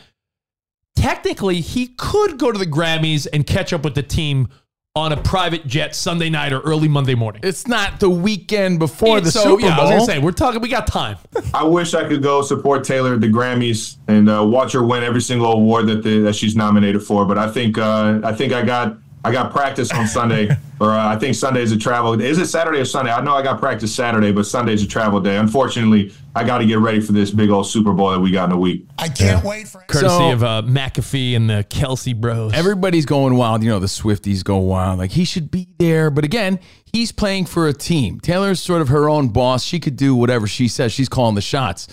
technically 0.97 1.61
he 1.61 1.88
could 1.88 2.38
go 2.38 2.51
to 2.51 2.59
the 2.59 2.67
Grammys 2.67 3.27
and 3.33 3.47
catch 3.47 3.73
up 3.73 3.85
with 3.85 3.95
the 3.95 4.03
team 4.03 4.49
on 4.97 5.11
a 5.11 5.17
private 5.17 5.67
jet 5.67 5.93
Sunday 5.93 6.31
night 6.31 6.53
or 6.53 6.61
early 6.61 6.87
Monday 6.87 7.17
morning. 7.17 7.41
It's 7.43 7.67
not 7.67 7.99
the 7.99 8.09
weekend 8.09 8.79
before 8.79 9.21
the 9.21 9.33
so, 9.33 9.41
Super 9.41 9.63
Bowl. 9.63 9.71
yeah, 9.71 9.77
I 9.77 9.81
was 9.81 9.91
gonna 9.91 10.05
say 10.05 10.19
we're 10.21 10.31
talking. 10.31 10.61
We 10.61 10.69
got 10.69 10.87
time. 10.87 11.19
I 11.53 11.65
wish 11.65 11.95
I 11.95 12.07
could 12.07 12.23
go 12.23 12.43
support 12.43 12.85
Taylor 12.85 13.15
at 13.15 13.21
the 13.21 13.27
Grammys 13.27 13.97
and 14.07 14.31
uh, 14.31 14.45
watch 14.47 14.73
her 14.73 14.85
win 14.85 15.03
every 15.03 15.21
single 15.21 15.51
award 15.51 15.89
that 15.89 16.05
the, 16.05 16.21
that 16.21 16.37
she's 16.37 16.55
nominated 16.55 17.03
for. 17.03 17.25
But 17.25 17.39
I 17.39 17.51
think 17.51 17.77
uh, 17.77 18.21
I 18.23 18.33
think 18.35 18.53
I 18.53 18.63
got 18.63 18.97
I 19.25 19.33
got 19.33 19.51
practice 19.51 19.91
on 19.91 20.07
Sunday, 20.07 20.57
or 20.81 20.91
uh, 20.91 21.09
I 21.15 21.17
think 21.19 21.35
Sunday's 21.37 21.71
a 21.73 21.77
travel. 21.77 22.21
Is 22.21 22.39
it 22.39 22.47
Saturday 22.47 22.81
or 22.81 22.85
Sunday? 22.85 23.13
I 23.13 23.21
know 23.21 23.35
I 23.35 23.43
got 23.43 23.61
practice 23.61 23.95
Saturday, 23.95 24.33
but 24.33 24.45
Sunday's 24.45 24.83
a 24.83 24.87
travel 24.89 25.21
day. 25.21 25.37
Unfortunately, 25.37 26.13
I 26.35 26.43
got 26.45 26.59
to 26.59 26.67
get 26.67 26.79
ready 26.81 27.01
for 27.01 27.13
this 27.13 27.31
big 27.31 27.51
old 27.51 27.67
Super 27.69 27.93
Bowl 27.93 28.11
that 28.11 28.19
we 28.19 28.31
got 28.31 28.47
in 28.47 28.53
a 28.53 28.59
week. 28.59 28.87
I 28.99 29.09
can't 29.09 29.45
wait 29.45 29.69
for 29.69 29.83
it. 29.83 29.89
Courtesy 29.89 30.09
So- 30.09 30.33
of 30.33 30.43
uh, 30.43 30.63
McAfee 30.67 31.37
and 31.37 31.49
the 31.49 31.65
Kelce 31.71 32.19
Bros. 32.19 32.53
Everybody's 32.55 33.07
going 33.07 33.37
wild. 33.37 33.63
You 33.63 33.71
know, 33.71 33.79
the 33.79 33.87
Swifties 33.87 34.43
go 34.43 34.57
wild. 34.59 34.99
Like 34.99 35.13
he 35.13 35.25
should 35.25 35.51
be 35.51 35.69
there. 35.79 36.11
But 36.11 36.25
again, 36.25 36.59
he's 36.93 37.13
playing 37.13 37.47
for 37.47 37.69
a 37.69 37.73
team. 37.73 38.19
Taylor's 38.21 38.61
sort 38.61 38.83
of 38.83 38.89
her 38.89 39.09
own 39.09 39.29
boss. 39.29 39.63
She 39.63 39.79
could 39.79 39.97
do 39.97 40.15
whatever 40.17 40.47
she 40.47 40.67
says. 40.69 40.93
She's 40.93 41.09
calling 41.09 41.35
the 41.37 41.41
shots. 41.41 41.87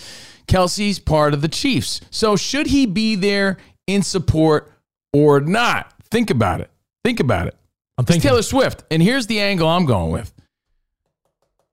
Kelce's 0.48 0.98
part 0.98 1.34
of 1.34 1.40
the 1.40 1.48
Chiefs. 1.48 2.00
So 2.10 2.34
should 2.34 2.66
he 2.66 2.84
be 2.84 3.14
there 3.14 3.58
in 3.86 4.02
support 4.02 4.72
or 5.12 5.40
not? 5.40 5.92
Think 6.10 6.30
about 6.30 6.60
it. 6.60 6.68
Think 7.04 7.20
about 7.20 7.46
it. 7.46 7.56
I'm 7.98 8.02
It's 8.02 8.12
thinking. 8.12 8.28
Taylor 8.30 8.42
Swift. 8.42 8.84
And 8.90 9.02
here's 9.02 9.26
the 9.26 9.40
angle 9.40 9.68
I'm 9.68 9.84
going 9.86 10.10
with. 10.12 10.32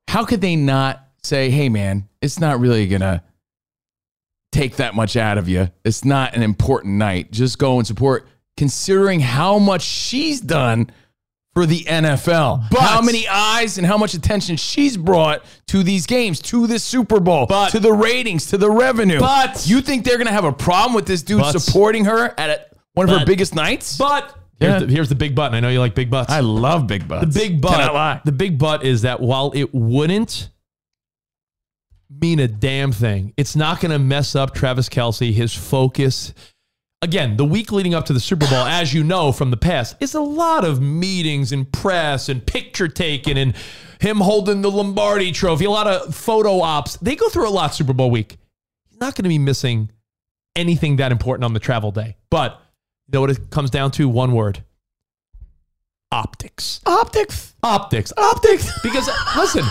How 0.08 0.24
could 0.24 0.40
they 0.40 0.56
not 0.56 1.02
say, 1.22 1.50
hey, 1.50 1.68
man, 1.68 2.08
it's 2.20 2.38
not 2.40 2.60
really 2.60 2.86
going 2.86 3.00
to 3.00 3.22
take 4.52 4.76
that 4.76 4.94
much 4.94 5.16
out 5.16 5.38
of 5.38 5.48
you? 5.48 5.70
It's 5.84 6.04
not 6.04 6.34
an 6.34 6.42
important 6.42 6.94
night. 6.94 7.30
Just 7.30 7.58
go 7.58 7.78
and 7.78 7.86
support, 7.86 8.26
considering 8.56 9.20
how 9.20 9.58
much 9.58 9.82
she's 9.82 10.40
done 10.40 10.90
for 11.54 11.64
the 11.66 11.84
NFL. 11.84 12.68
But- 12.70 12.80
how 12.80 13.00
many 13.02 13.26
eyes 13.28 13.78
and 13.78 13.86
how 13.86 13.96
much 13.96 14.14
attention 14.14 14.56
she's 14.56 14.96
brought 14.96 15.44
to 15.68 15.82
these 15.82 16.06
games, 16.06 16.40
to 16.42 16.66
this 16.66 16.84
Super 16.84 17.18
Bowl, 17.20 17.46
But- 17.46 17.70
to 17.70 17.80
the 17.80 17.92
ratings, 17.92 18.46
to 18.46 18.58
the 18.58 18.70
revenue. 18.70 19.20
But- 19.20 19.66
you 19.66 19.80
think 19.80 20.04
they're 20.04 20.16
going 20.18 20.26
to 20.28 20.32
have 20.32 20.44
a 20.44 20.52
problem 20.52 20.94
with 20.94 21.06
this 21.06 21.22
dude 21.22 21.40
But- 21.40 21.58
supporting 21.60 22.04
her 22.04 22.34
at 22.38 22.72
one 22.94 23.08
of 23.08 23.18
her 23.18 23.24
biggest 23.24 23.54
nights? 23.54 23.96
but 23.96 24.36
here's, 24.60 24.72
Yeah. 24.80 24.86
the, 24.86 24.92
here's 24.92 25.08
the 25.08 25.14
big 25.16 25.34
button. 25.34 25.54
I 25.56 25.60
know 25.60 25.68
you 25.70 25.80
like 25.80 25.94
big 25.94 26.10
butts. 26.10 26.30
I 26.30 26.40
love 26.40 26.86
big 26.86 27.08
butts. 27.08 27.34
the 27.34 27.40
big 27.40 27.62
Cannot 27.62 27.94
lie. 27.94 28.14
butt. 28.14 28.24
The 28.24 28.32
big 28.32 28.58
butt 28.58 28.84
is 28.84 29.02
that 29.02 29.20
while 29.20 29.50
it 29.54 29.74
wouldn't 29.74 30.50
mean 32.08 32.38
a 32.40 32.48
damn 32.48 32.92
thing, 32.92 33.32
it's 33.36 33.54
not 33.56 33.80
going 33.80 33.92
to 33.92 33.98
mess 33.98 34.34
up 34.34 34.54
Travis 34.54 34.88
Kelce, 34.88 35.32
his 35.32 35.54
focus. 35.54 36.34
Again, 37.02 37.36
the 37.38 37.44
week 37.46 37.72
leading 37.72 37.94
up 37.94 38.04
to 38.06 38.12
the 38.12 38.20
Super 38.20 38.46
Bowl, 38.48 38.58
as 38.58 38.92
you 38.92 39.02
know 39.02 39.32
from 39.32 39.50
the 39.50 39.56
past, 39.56 39.96
is 40.00 40.14
a 40.14 40.20
lot 40.20 40.64
of 40.64 40.82
meetings 40.82 41.50
and 41.52 41.70
press 41.72 42.28
and 42.28 42.44
picture 42.44 42.88
taking 42.88 43.38
and 43.38 43.54
him 44.00 44.18
holding 44.18 44.60
the 44.60 44.70
Lombardi 44.70 45.32
trophy, 45.32 45.64
a 45.64 45.70
lot 45.70 45.86
of 45.86 46.14
photo 46.14 46.60
ops. 46.60 46.96
They 46.98 47.16
go 47.16 47.28
through 47.30 47.48
a 47.48 47.50
lot 47.50 47.74
Super 47.74 47.92
Bowl 47.94 48.10
week. 48.10 48.36
He's 48.90 49.00
not 49.00 49.14
going 49.14 49.22
to 49.22 49.28
be 49.30 49.38
missing 49.38 49.90
anything 50.56 50.96
that 50.96 51.10
important 51.12 51.44
on 51.44 51.54
the 51.54 51.60
travel 51.60 51.90
day. 51.90 52.16
But 52.30 52.60
you 53.10 53.16
know 53.16 53.22
what 53.22 53.30
it 53.30 53.50
comes 53.50 53.70
down 53.70 53.90
to? 53.92 54.08
One 54.08 54.32
word 54.32 54.62
optics. 56.12 56.80
Optics. 56.86 57.54
Optics. 57.62 58.12
Optics. 58.16 58.70
Because 58.82 59.08
listen, 59.36 59.64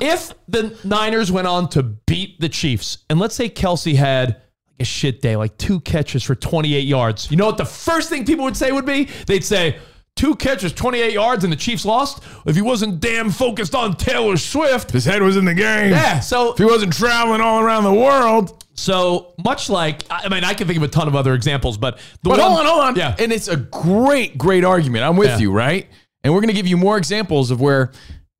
if 0.00 0.32
the 0.48 0.76
Niners 0.84 1.30
went 1.30 1.46
on 1.46 1.68
to 1.70 1.82
beat 1.82 2.40
the 2.40 2.48
Chiefs, 2.48 2.98
and 3.08 3.18
let's 3.18 3.34
say 3.34 3.48
Kelce 3.48 3.94
had 3.94 4.28
like 4.28 4.80
a 4.80 4.84
shit 4.84 5.20
day, 5.22 5.36
like 5.36 5.56
two 5.58 5.80
catches 5.80 6.22
for 6.22 6.34
28 6.34 6.80
yards, 6.80 7.30
you 7.30 7.36
know 7.36 7.46
what 7.46 7.58
the 7.58 7.64
first 7.64 8.08
thing 8.08 8.24
people 8.24 8.44
would 8.44 8.56
say 8.56 8.72
would 8.72 8.86
be? 8.86 9.08
They'd 9.26 9.44
say, 9.44 9.78
two 10.16 10.34
catches, 10.36 10.72
28 10.72 11.12
yards, 11.12 11.44
and 11.44 11.52
the 11.52 11.56
Chiefs 11.56 11.84
lost? 11.84 12.22
If 12.44 12.56
he 12.56 12.62
wasn't 12.62 13.00
damn 13.00 13.30
focused 13.30 13.74
on 13.74 13.96
Taylor 13.96 14.36
Swift. 14.36 14.90
His 14.90 15.04
head 15.04 15.22
was 15.22 15.36
in 15.36 15.44
the 15.44 15.54
game. 15.54 15.90
Yeah. 15.92 16.20
So 16.20 16.52
If 16.52 16.58
he 16.58 16.64
wasn't 16.64 16.92
traveling 16.92 17.40
all 17.40 17.60
around 17.60 17.84
the 17.84 17.94
world. 17.94 18.59
So 18.80 19.34
much 19.44 19.68
like 19.68 20.02
I 20.10 20.28
mean, 20.30 20.42
I 20.42 20.54
can 20.54 20.66
think 20.66 20.78
of 20.78 20.82
a 20.82 20.88
ton 20.88 21.06
of 21.06 21.14
other 21.14 21.34
examples, 21.34 21.76
but 21.76 21.98
the 22.22 22.30
But 22.30 22.30
one, 22.30 22.40
hold 22.40 22.58
on, 22.60 22.66
hold 22.66 22.80
on. 22.80 22.96
Yeah. 22.96 23.14
And 23.18 23.30
it's 23.32 23.46
a 23.48 23.56
great, 23.56 24.38
great 24.38 24.64
argument. 24.64 25.04
I'm 25.04 25.16
with 25.16 25.28
Yeah. 25.28 25.38
you, 25.38 25.52
right? 25.52 25.86
And 26.24 26.32
we're 26.32 26.40
going 26.40 26.48
to 26.48 26.54
give 26.54 26.66
you 26.66 26.76
more 26.78 26.96
examples 26.96 27.50
of 27.50 27.60
where 27.60 27.92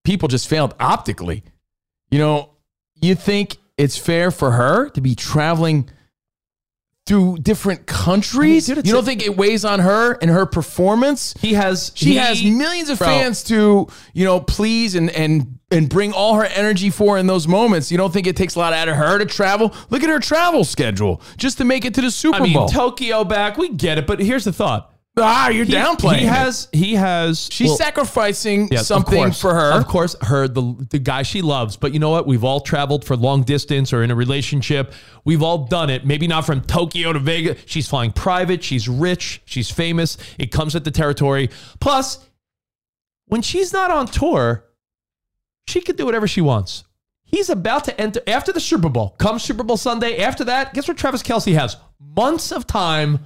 people 0.05 0.29
just 0.29 0.49
failed 0.49 0.75
optically. 0.81 1.45
You 2.11 2.19
know, 2.19 2.51
you 3.03 3.15
think 3.15 3.59
it's 3.77 3.97
fair 3.99 4.31
for 4.31 4.53
her 4.53 4.89
to 4.91 5.01
be 5.01 5.15
traveling 5.15 5.89
through 7.11 7.39
different 7.39 7.87
countries? 7.87 8.67
dude, 8.67 8.87
you 8.87 8.93
don't 8.93 9.03
a- 9.03 9.07
think 9.07 9.23
it 9.27 9.37
weighs 9.37 9.65
on 9.65 9.81
her 9.81 10.13
and 10.23 10.31
her 10.31 10.47
performance? 10.47 11.35
he 11.41 11.55
has 11.55 11.91
She 11.97 12.11
he- 12.11 12.17
has 12.17 12.43
millions 12.43 12.89
of 12.89 12.99
Bro. 12.99 13.09
fans 13.09 13.43
to, 13.45 13.89
you 14.15 14.25
know, 14.25 14.39
please 14.41 14.95
and 14.95 15.11
and 15.11 15.59
and 15.73 15.89
bring 15.89 16.13
all 16.13 16.35
her 16.35 16.45
energy 16.45 16.91
for 16.91 17.17
in 17.19 17.27
those 17.27 17.47
moments. 17.47 17.91
You 17.93 17.99
don't 17.99 18.13
think 18.13 18.27
it 18.27 18.37
takes 18.37 18.55
a 18.57 18.59
lot 18.59 18.73
out 18.73 18.89
of 18.89 18.97
her 18.97 19.19
to 19.19 19.25
travel? 19.25 19.73
Look 19.89 20.03
at 20.03 20.09
her 20.09 20.19
travel 20.19 20.65
schedule 20.65 21.21
just 21.37 21.59
to 21.59 21.65
make 21.65 21.85
it 21.85 21.95
to 21.95 22.01
the 22.01 22.11
Super 22.11 22.39
I 22.39 22.41
mean, 22.41 22.53
Bowl. 22.55 22.69
Tokyo 22.69 23.23
back, 23.25 23.57
we 23.57 23.69
get 23.71 23.97
it, 23.99 24.07
but 24.07 24.19
here's 24.21 24.45
the 24.45 24.53
thought. 24.53 24.90
Ah, 25.17 25.49
you're 25.49 25.65
He- 25.65 25.73
downplaying. 25.73 26.21
He 26.21 26.25
has. 26.27 26.69
He 26.73 26.95
has. 26.95 27.49
She's 27.51 27.69
well, 27.69 27.77
sacrificing 27.77 28.69
yes, 28.71 28.87
something 28.87 29.19
course. 29.19 29.41
for 29.41 29.53
her. 29.55 29.73
Of 29.73 29.87
course, 29.87 30.15
her 30.23 30.47
the 30.47 30.87
the 30.91 30.99
guy 30.99 31.23
she 31.23 31.43
loves. 31.43 31.77
But 31.77 31.93
you 31.93 31.99
know 31.99 32.11
what? 32.11 32.27
We've 32.27 32.45
all 32.45 32.61
traveled 32.61 33.05
for 33.05 33.17
long 33.17 33.43
distance 33.43 33.93
or 33.93 34.03
in 34.03 34.11
a 34.11 34.15
relationship. 34.15 34.93
We've 35.25 35.43
all 35.43 35.67
done 35.67 35.91
it. 35.91 36.07
Maybe 36.07 36.27
not 36.29 36.47
from 36.47 36.61
Tokyo 36.63 37.13
to 37.13 37.19
Vegas. 37.19 37.61
She's 37.67 37.89
flying 37.89 38.13
private. 38.13 38.63
She's 38.63 38.89
rich. 38.89 39.43
She's 39.47 39.69
famous. 39.71 40.17
It 40.39 40.53
comes 40.53 40.77
at 40.77 40.85
the 40.85 40.91
territory. 40.93 41.51
Plus, 41.81 42.25
when 43.27 43.43
she's 43.43 43.73
not 43.73 43.91
on 43.91 44.07
tour, 44.07 44.65
she 45.67 45.81
could 45.81 45.97
do 45.97 46.07
whatever 46.07 46.29
she 46.29 46.41
wants. 46.41 46.85
He's 47.25 47.51
about 47.51 47.85
to 47.85 48.01
enter 48.01 48.21
after 48.27 48.53
the 48.53 48.61
Super 48.61 48.89
Bowl. 48.89 49.15
Come 49.19 49.39
Super 49.39 49.63
Bowl 49.65 49.77
Sunday. 49.77 50.19
After 50.19 50.45
that, 50.45 50.73
guess 50.73 50.89
what 50.89 50.97
Travis 50.97 51.23
Kelce 51.23 51.55
has? 51.55 51.77
Months 52.01 52.51
of 52.53 52.67
time 52.67 53.21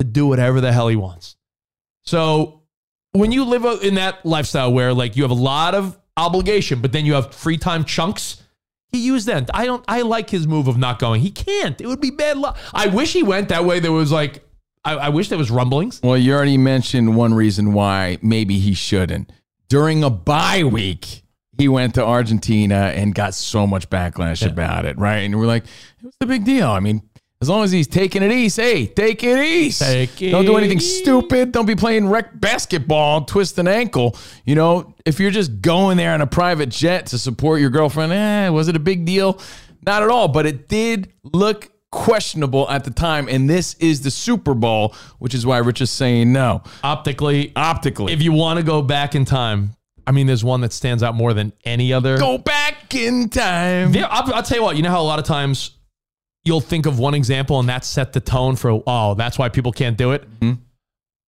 to 0.00 0.04
do 0.04 0.26
whatever 0.26 0.60
the 0.60 0.72
hell 0.72 0.88
he 0.88 0.96
wants. 0.96 1.36
So 2.02 2.62
when 3.12 3.32
you 3.32 3.44
live 3.44 3.82
in 3.82 3.94
that 3.94 4.24
lifestyle 4.24 4.72
where 4.72 4.92
like 4.92 5.16
you 5.16 5.22
have 5.22 5.30
a 5.30 5.34
lot 5.34 5.74
of 5.74 5.98
obligation, 6.16 6.80
but 6.80 6.92
then 6.92 7.06
you 7.06 7.14
have 7.14 7.34
free 7.34 7.58
time 7.58 7.84
chunks, 7.84 8.42
he 8.88 8.98
used 8.98 9.26
that. 9.28 9.48
I 9.54 9.66
don't. 9.66 9.84
I 9.86 10.02
like 10.02 10.30
his 10.30 10.48
move 10.48 10.66
of 10.66 10.76
not 10.76 10.98
going. 10.98 11.20
He 11.20 11.30
can't. 11.30 11.80
It 11.80 11.86
would 11.86 12.00
be 12.00 12.10
bad 12.10 12.38
luck. 12.38 12.58
I 12.74 12.88
wish 12.88 13.12
he 13.12 13.22
went 13.22 13.50
that 13.50 13.64
way. 13.64 13.78
There 13.78 13.92
was 13.92 14.10
like, 14.10 14.44
I, 14.84 14.94
I 14.94 15.08
wish 15.10 15.28
there 15.28 15.38
was 15.38 15.50
rumblings. 15.50 16.00
well, 16.02 16.16
you 16.16 16.32
already 16.32 16.58
mentioned 16.58 17.14
one 17.14 17.34
reason 17.34 17.72
why 17.72 18.18
maybe 18.20 18.58
he 18.58 18.74
shouldn't. 18.74 19.30
During 19.68 20.02
a 20.02 20.10
bye 20.10 20.64
week, 20.64 21.22
he 21.56 21.68
went 21.68 21.94
to 21.94 22.04
Argentina 22.04 22.92
and 22.94 23.14
got 23.14 23.34
so 23.34 23.66
much 23.66 23.88
backlash 23.90 24.44
about 24.44 24.86
it, 24.86 24.98
right? 24.98 25.18
And 25.18 25.38
we're 25.38 25.46
like, 25.46 25.64
what's 26.00 26.16
the 26.18 26.26
big 26.26 26.44
deal? 26.44 26.68
I 26.68 26.80
mean, 26.80 27.02
as 27.42 27.48
long 27.48 27.64
as 27.64 27.72
he's 27.72 27.86
taking 27.86 28.22
it 28.22 28.30
easy, 28.32 28.60
hey, 28.60 28.86
take 28.86 29.24
it 29.24 29.38
easy. 29.38 29.82
Take 29.82 30.20
it 30.20 30.30
Don't 30.30 30.44
do 30.44 30.58
anything 30.58 30.78
stupid. 30.78 31.52
Don't 31.52 31.64
be 31.64 31.74
playing 31.74 32.08
rec 32.08 32.38
basketball, 32.38 33.24
twist 33.24 33.58
an 33.58 33.66
ankle. 33.66 34.14
You 34.44 34.54
know, 34.56 34.94
if 35.06 35.18
you're 35.18 35.30
just 35.30 35.62
going 35.62 35.96
there 35.96 36.12
on 36.12 36.20
a 36.20 36.26
private 36.26 36.68
jet 36.68 37.06
to 37.06 37.18
support 37.18 37.60
your 37.62 37.70
girlfriend, 37.70 38.12
eh, 38.12 38.50
was 38.50 38.68
it 38.68 38.76
a 38.76 38.80
big 38.80 39.06
deal? 39.06 39.40
Not 39.86 40.02
at 40.02 40.10
all, 40.10 40.28
but 40.28 40.44
it 40.44 40.68
did 40.68 41.12
look 41.32 41.70
questionable 41.90 42.68
at 42.68 42.84
the 42.84 42.90
time. 42.90 43.26
And 43.26 43.48
this 43.48 43.72
is 43.74 44.02
the 44.02 44.10
Super 44.10 44.52
Bowl, 44.52 44.94
which 45.18 45.32
is 45.34 45.46
why 45.46 45.58
Rich 45.58 45.80
is 45.80 45.90
saying 45.90 46.30
no. 46.32 46.62
Optically, 46.84 47.52
Optically. 47.56 48.12
if 48.12 48.20
you 48.20 48.32
want 48.32 48.58
to 48.58 48.62
go 48.62 48.82
back 48.82 49.14
in 49.14 49.24
time, 49.24 49.76
I 50.06 50.12
mean, 50.12 50.26
there's 50.26 50.44
one 50.44 50.60
that 50.60 50.74
stands 50.74 51.02
out 51.02 51.14
more 51.14 51.32
than 51.32 51.54
any 51.64 51.92
other. 51.94 52.18
go 52.18 52.36
back 52.36 52.94
in 52.94 53.30
time. 53.30 53.92
There, 53.92 54.06
I'll, 54.10 54.34
I'll 54.34 54.42
tell 54.42 54.58
you 54.58 54.62
what. 54.62 54.76
You 54.76 54.82
know 54.82 54.90
how 54.90 55.00
a 55.00 55.02
lot 55.04 55.18
of 55.18 55.24
times 55.24 55.70
you'll 56.50 56.60
think 56.60 56.84
of 56.84 56.98
one 56.98 57.14
example 57.14 57.60
and 57.60 57.68
that 57.68 57.84
set 57.84 58.12
the 58.12 58.18
tone 58.18 58.56
for 58.56 58.82
oh, 58.84 59.14
that's 59.14 59.38
why 59.38 59.48
people 59.48 59.70
can't 59.70 59.96
do 59.96 60.10
it. 60.10 60.24
Hmm. 60.42 60.54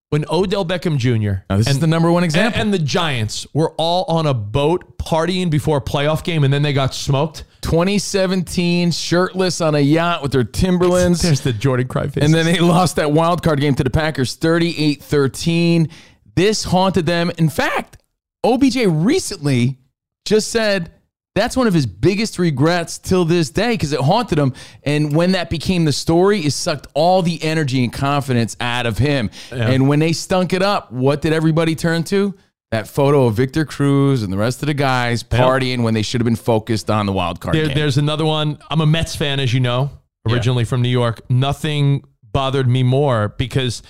When 0.09 0.25
Odell 0.31 0.65
Beckham 0.65 0.97
Jr. 0.97 1.43
Now, 1.47 1.57
this 1.57 1.67
is 1.67 1.79
the 1.79 1.85
number 1.85 2.11
one 2.11 2.23
and, 2.23 2.31
example. 2.31 2.59
and 2.59 2.73
the 2.73 2.79
Giants 2.79 3.45
were 3.53 3.71
all 3.77 4.03
on 4.05 4.25
a 4.25 4.33
boat 4.33 4.97
partying 4.97 5.51
before 5.51 5.77
a 5.77 5.81
playoff 5.81 6.23
game, 6.23 6.43
and 6.43 6.51
then 6.51 6.63
they 6.63 6.73
got 6.73 6.95
smoked. 6.95 7.45
2017, 7.61 8.91
shirtless 8.91 9.61
on 9.61 9.75
a 9.75 9.79
yacht 9.79 10.23
with 10.23 10.31
their 10.31 10.43
Timberlands. 10.43 11.21
There's 11.21 11.41
the 11.41 11.53
Jordan 11.53 11.87
Cry 11.87 12.07
face. 12.07 12.23
And 12.23 12.33
then 12.33 12.45
they 12.45 12.59
lost 12.59 12.95
that 12.95 13.11
wild 13.11 13.43
card 13.43 13.61
game 13.61 13.75
to 13.75 13.83
the 13.83 13.89
Packers 13.91 14.35
38 14.35 15.03
13. 15.03 15.87
This 16.35 16.63
haunted 16.63 17.05
them. 17.05 17.31
In 17.37 17.49
fact, 17.49 17.97
OBJ 18.43 18.77
recently 18.87 19.77
just 20.25 20.49
said 20.49 20.91
that's 21.33 21.55
one 21.55 21.65
of 21.67 21.73
his 21.73 21.85
biggest 21.85 22.37
regrets 22.39 22.97
till 22.97 23.23
this 23.23 23.49
day 23.49 23.71
because 23.71 23.93
it 23.93 24.01
haunted 24.01 24.37
him. 24.37 24.53
And 24.83 25.15
when 25.15 25.31
that 25.31 25.49
became 25.49 25.85
the 25.85 25.93
story, 25.93 26.39
it 26.41 26.51
sucked 26.51 26.87
all 26.93 27.21
the 27.21 27.41
energy 27.43 27.83
and 27.83 27.93
confidence 27.93 28.57
out 28.59 28.85
of 28.85 28.97
him. 28.97 29.29
And 29.49 29.87
when 29.87 29.99
they 29.99 30.11
stunk 30.13 30.51
it 30.53 30.61
up, 30.61 30.91
what 30.91 31.21
did 31.21 31.31
everybody 31.33 31.75
turn 31.75 32.03
to? 32.05 32.35
That 32.71 32.87
photo 32.87 33.25
of 33.27 33.35
Victor 33.35 33.65
Cruz 33.65 34.23
and 34.23 34.31
the 34.31 34.37
rest 34.37 34.61
of 34.63 34.67
the 34.67 34.73
guys 34.73 35.23
partying 35.23 35.83
when 35.83 35.93
they 35.93 36.01
should 36.01 36.21
have 36.21 36.25
been 36.25 36.35
focused 36.37 36.89
on 36.89 37.05
the 37.05 37.11
wild 37.13 37.39
card 37.41 37.55
There- 37.55 37.67
game. 37.67 37.75
there's 37.75 37.97
another 37.97 38.25
one. 38.25 38.57
I'm 38.69 38.79
a 38.81 38.85
Mets 38.85 39.15
fan, 39.15 39.39
as 39.41 39.53
you 39.53 39.59
know, 39.59 39.89
originally 40.29 40.63
from 40.65 40.81
New 40.81 40.89
York. 40.89 41.21
Nothing 41.29 42.03
bothered 42.23 42.67
me 42.69 42.83
more 42.83 43.29
because 43.37 43.83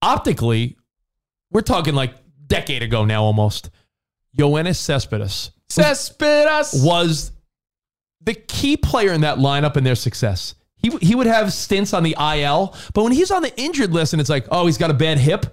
optically, 0.00 0.76
we're 1.50 1.62
talking 1.62 1.94
like 1.94 2.14
decade 2.46 2.82
ago 2.82 3.04
now 3.04 3.22
almost. 3.24 3.70
Yoenis 4.38 4.76
Cespedes 4.76 5.50
Cespedes. 5.74 6.82
was 6.84 7.32
the 8.20 8.34
key 8.34 8.76
player 8.76 9.12
in 9.12 9.22
that 9.22 9.38
lineup 9.38 9.76
and 9.76 9.84
their 9.86 9.94
success. 9.94 10.54
He, 10.76 10.90
he 11.00 11.14
would 11.14 11.26
have 11.26 11.52
stints 11.52 11.92
on 11.94 12.02
the 12.02 12.16
IL, 12.18 12.74
but 12.92 13.04
when 13.04 13.12
he's 13.12 13.30
on 13.30 13.42
the 13.42 13.56
injured 13.60 13.92
list 13.92 14.12
and 14.14 14.20
it's 14.20 14.30
like, 14.30 14.46
oh, 14.50 14.66
he's 14.66 14.78
got 14.78 14.90
a 14.90 14.94
bad 14.94 15.18
hip, 15.18 15.46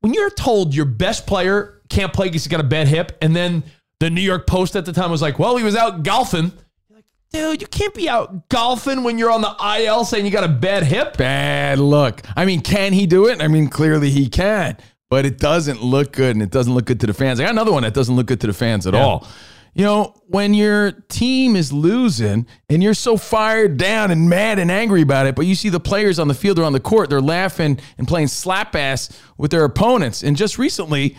when 0.00 0.12
you're 0.14 0.30
told 0.30 0.74
your 0.74 0.84
best 0.84 1.26
player 1.26 1.80
can't 1.88 2.12
play 2.12 2.26
because 2.26 2.42
he's 2.44 2.50
got 2.50 2.60
a 2.60 2.64
bad 2.64 2.88
hip, 2.88 3.16
and 3.22 3.34
then 3.36 3.62
the 4.00 4.10
New 4.10 4.20
York 4.20 4.46
Post 4.46 4.74
at 4.76 4.84
the 4.84 4.92
time 4.92 5.10
was 5.10 5.22
like, 5.22 5.38
well, 5.38 5.56
he 5.56 5.62
was 5.64 5.76
out 5.76 6.02
golfing. 6.02 6.52
You're 6.88 6.96
like, 6.98 7.04
dude, 7.30 7.60
you 7.62 7.68
can't 7.68 7.94
be 7.94 8.08
out 8.08 8.48
golfing 8.48 9.04
when 9.04 9.16
you're 9.16 9.30
on 9.30 9.40
the 9.42 9.54
IL 9.80 10.04
saying 10.04 10.24
you 10.24 10.32
got 10.32 10.44
a 10.44 10.48
bad 10.48 10.82
hip. 10.82 11.16
Bad 11.16 11.78
look. 11.78 12.22
I 12.36 12.44
mean, 12.44 12.60
can 12.60 12.92
he 12.92 13.06
do 13.06 13.28
it? 13.28 13.40
I 13.40 13.46
mean, 13.48 13.68
clearly 13.68 14.10
he 14.10 14.28
can, 14.28 14.76
but 15.08 15.24
it 15.24 15.38
doesn't 15.38 15.82
look 15.82 16.12
good 16.12 16.34
and 16.34 16.42
it 16.42 16.50
doesn't 16.50 16.74
look 16.74 16.84
good 16.86 17.00
to 17.00 17.06
the 17.06 17.14
fans. 17.14 17.38
I 17.38 17.44
got 17.44 17.50
another 17.52 17.72
one 17.72 17.84
that 17.84 17.94
doesn't 17.94 18.14
look 18.16 18.26
good 18.26 18.40
to 18.40 18.46
the 18.48 18.52
fans 18.52 18.86
at 18.88 18.94
Yeah. 18.94 19.04
all. 19.04 19.26
You 19.74 19.84
know, 19.84 20.14
when 20.28 20.54
your 20.54 20.92
team 20.92 21.56
is 21.56 21.72
losing 21.72 22.46
and 22.68 22.82
you're 22.82 22.94
so 22.94 23.16
fired 23.16 23.76
down 23.76 24.12
and 24.12 24.28
mad 24.28 24.60
and 24.60 24.70
angry 24.70 25.02
about 25.02 25.26
it, 25.26 25.34
but 25.34 25.46
you 25.46 25.56
see 25.56 25.68
the 25.68 25.80
players 25.80 26.20
on 26.20 26.28
the 26.28 26.34
field 26.34 26.60
or 26.60 26.64
on 26.64 26.72
the 26.72 26.80
court, 26.80 27.10
they're 27.10 27.20
laughing 27.20 27.80
and 27.98 28.06
playing 28.06 28.28
slap 28.28 28.76
ass 28.76 29.10
with 29.36 29.50
their 29.50 29.64
opponents. 29.64 30.22
And 30.22 30.36
just 30.36 30.58
recently, 30.58 31.16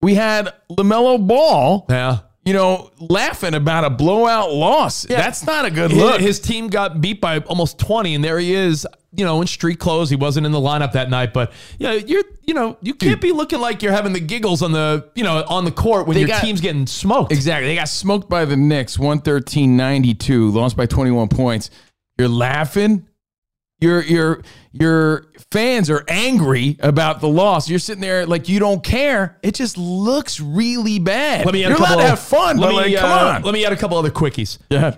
we 0.00 0.14
had 0.14 0.52
LaMelo 0.70 1.26
Ball, 1.26 1.86
Yeah. 1.88 2.18
You 2.44 2.52
know, 2.52 2.90
laughing 2.98 3.54
about 3.54 3.84
a 3.84 3.90
blowout 3.90 4.52
loss. 4.52 5.02
That's 5.04 5.44
not 5.46 5.64
a 5.64 5.70
good 5.70 5.90
His- 5.90 6.00
look. 6.00 6.20
His 6.20 6.38
team 6.40 6.68
got 6.68 7.00
beat 7.00 7.20
by 7.20 7.38
almost 7.40 7.78
20, 7.78 8.14
and 8.14 8.22
there 8.24 8.38
he 8.38 8.54
is, 8.54 8.86
you 9.16 9.24
know, 9.24 9.40
in 9.40 9.46
street 9.46 9.78
clothes. 9.78 10.10
He 10.10 10.16
wasn't 10.16 10.44
in 10.44 10.52
the 10.52 10.60
lineup 10.60 10.92
that 10.92 11.08
night, 11.08 11.32
but 11.32 11.52
yeah, 11.78 11.92
you're, 11.92 12.24
you 12.44 12.52
know, 12.52 12.76
you 12.82 12.94
can't 12.94 13.20
be 13.20 13.32
looking 13.32 13.60
like 13.60 13.82
you're 13.82 13.92
having 13.92 14.12
the 14.12 14.20
giggles 14.20 14.60
on 14.62 14.72
the, 14.72 15.08
you 15.14 15.24
know, 15.24 15.44
on 15.48 15.64
the 15.64 15.70
court 15.70 16.06
when 16.06 16.14
They 16.14 16.20
your 16.20 16.28
got- 16.28 16.42
team's 16.42 16.60
getting 16.60 16.86
smoked. 16.86 17.32
Exactly. 17.32 17.68
They 17.68 17.76
got 17.76 17.88
smoked 17.88 18.28
by 18.28 18.44
the 18.44 18.56
Knicks, 18.56 18.98
113-92, 18.98 20.52
lost 20.52 20.76
by 20.76 20.86
21 20.86 21.28
points. 21.28 21.70
You're 22.18 22.28
laughing. 22.28 23.06
Your 23.84 24.02
your 24.02 24.42
your 24.72 25.26
fans 25.50 25.90
are 25.90 26.02
angry 26.08 26.78
about 26.80 27.20
the 27.20 27.28
loss. 27.28 27.68
You're 27.68 27.78
sitting 27.78 28.00
there 28.00 28.24
like 28.24 28.48
you 28.48 28.58
don't 28.58 28.82
care. 28.82 29.38
It 29.42 29.54
just 29.54 29.76
looks 29.76 30.40
really 30.40 30.98
bad. 30.98 31.44
Let 31.44 31.52
me 31.52 31.64
add 31.64 31.68
You're 31.68 31.76
a 31.76 31.80
allowed 31.80 31.96
to 31.96 32.02
have 32.02 32.18
fun, 32.18 32.56
let 32.56 32.68
but 32.68 32.70
me, 32.70 32.76
like, 32.94 32.96
come 32.96 33.10
uh, 33.10 33.32
on. 33.32 33.42
Let 33.42 33.52
me 33.52 33.66
add 33.66 33.74
a 33.74 33.76
couple 33.76 33.98
other 33.98 34.10
quickies. 34.10 34.56
yeah. 34.70 34.96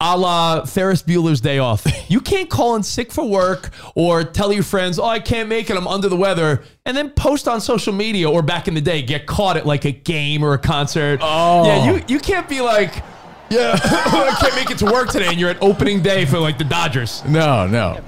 a 0.00 0.16
la 0.18 0.66
Ferris 0.66 1.02
Bueller's 1.02 1.40
Day 1.40 1.58
Off. 1.58 1.86
You 2.08 2.20
can't 2.20 2.48
call 2.48 2.76
in 2.76 2.84
sick 2.84 3.10
for 3.10 3.28
work 3.28 3.70
or 3.96 4.22
tell 4.22 4.52
your 4.52 4.62
friends, 4.62 5.00
oh, 5.00 5.04
I 5.06 5.18
can't 5.18 5.48
make 5.48 5.70
it, 5.70 5.76
I'm 5.76 5.88
under 5.88 6.08
the 6.08 6.14
weather, 6.16 6.62
and 6.84 6.96
then 6.96 7.10
post 7.10 7.48
on 7.48 7.60
social 7.60 7.92
media 7.92 8.30
or 8.30 8.42
back 8.42 8.68
in 8.68 8.74
the 8.74 8.80
day, 8.80 9.02
get 9.02 9.26
caught 9.26 9.56
at 9.56 9.66
like 9.66 9.84
a 9.86 9.90
game 9.90 10.44
or 10.44 10.52
a 10.54 10.58
concert. 10.58 11.18
Oh. 11.20 11.66
Yeah, 11.66 11.90
you, 11.90 12.04
you 12.06 12.20
can't 12.20 12.48
be 12.48 12.60
like, 12.60 13.02
yeah, 13.50 13.78
I 13.84 14.36
can't 14.40 14.54
make 14.54 14.70
it 14.70 14.78
to 14.78 14.86
work 14.86 15.08
today, 15.10 15.26
and 15.28 15.38
you're 15.38 15.50
at 15.50 15.62
opening 15.62 16.02
day 16.02 16.24
for 16.24 16.38
like 16.38 16.58
the 16.58 16.64
Dodgers. 16.64 17.24
No, 17.24 17.66
no. 17.66 18.00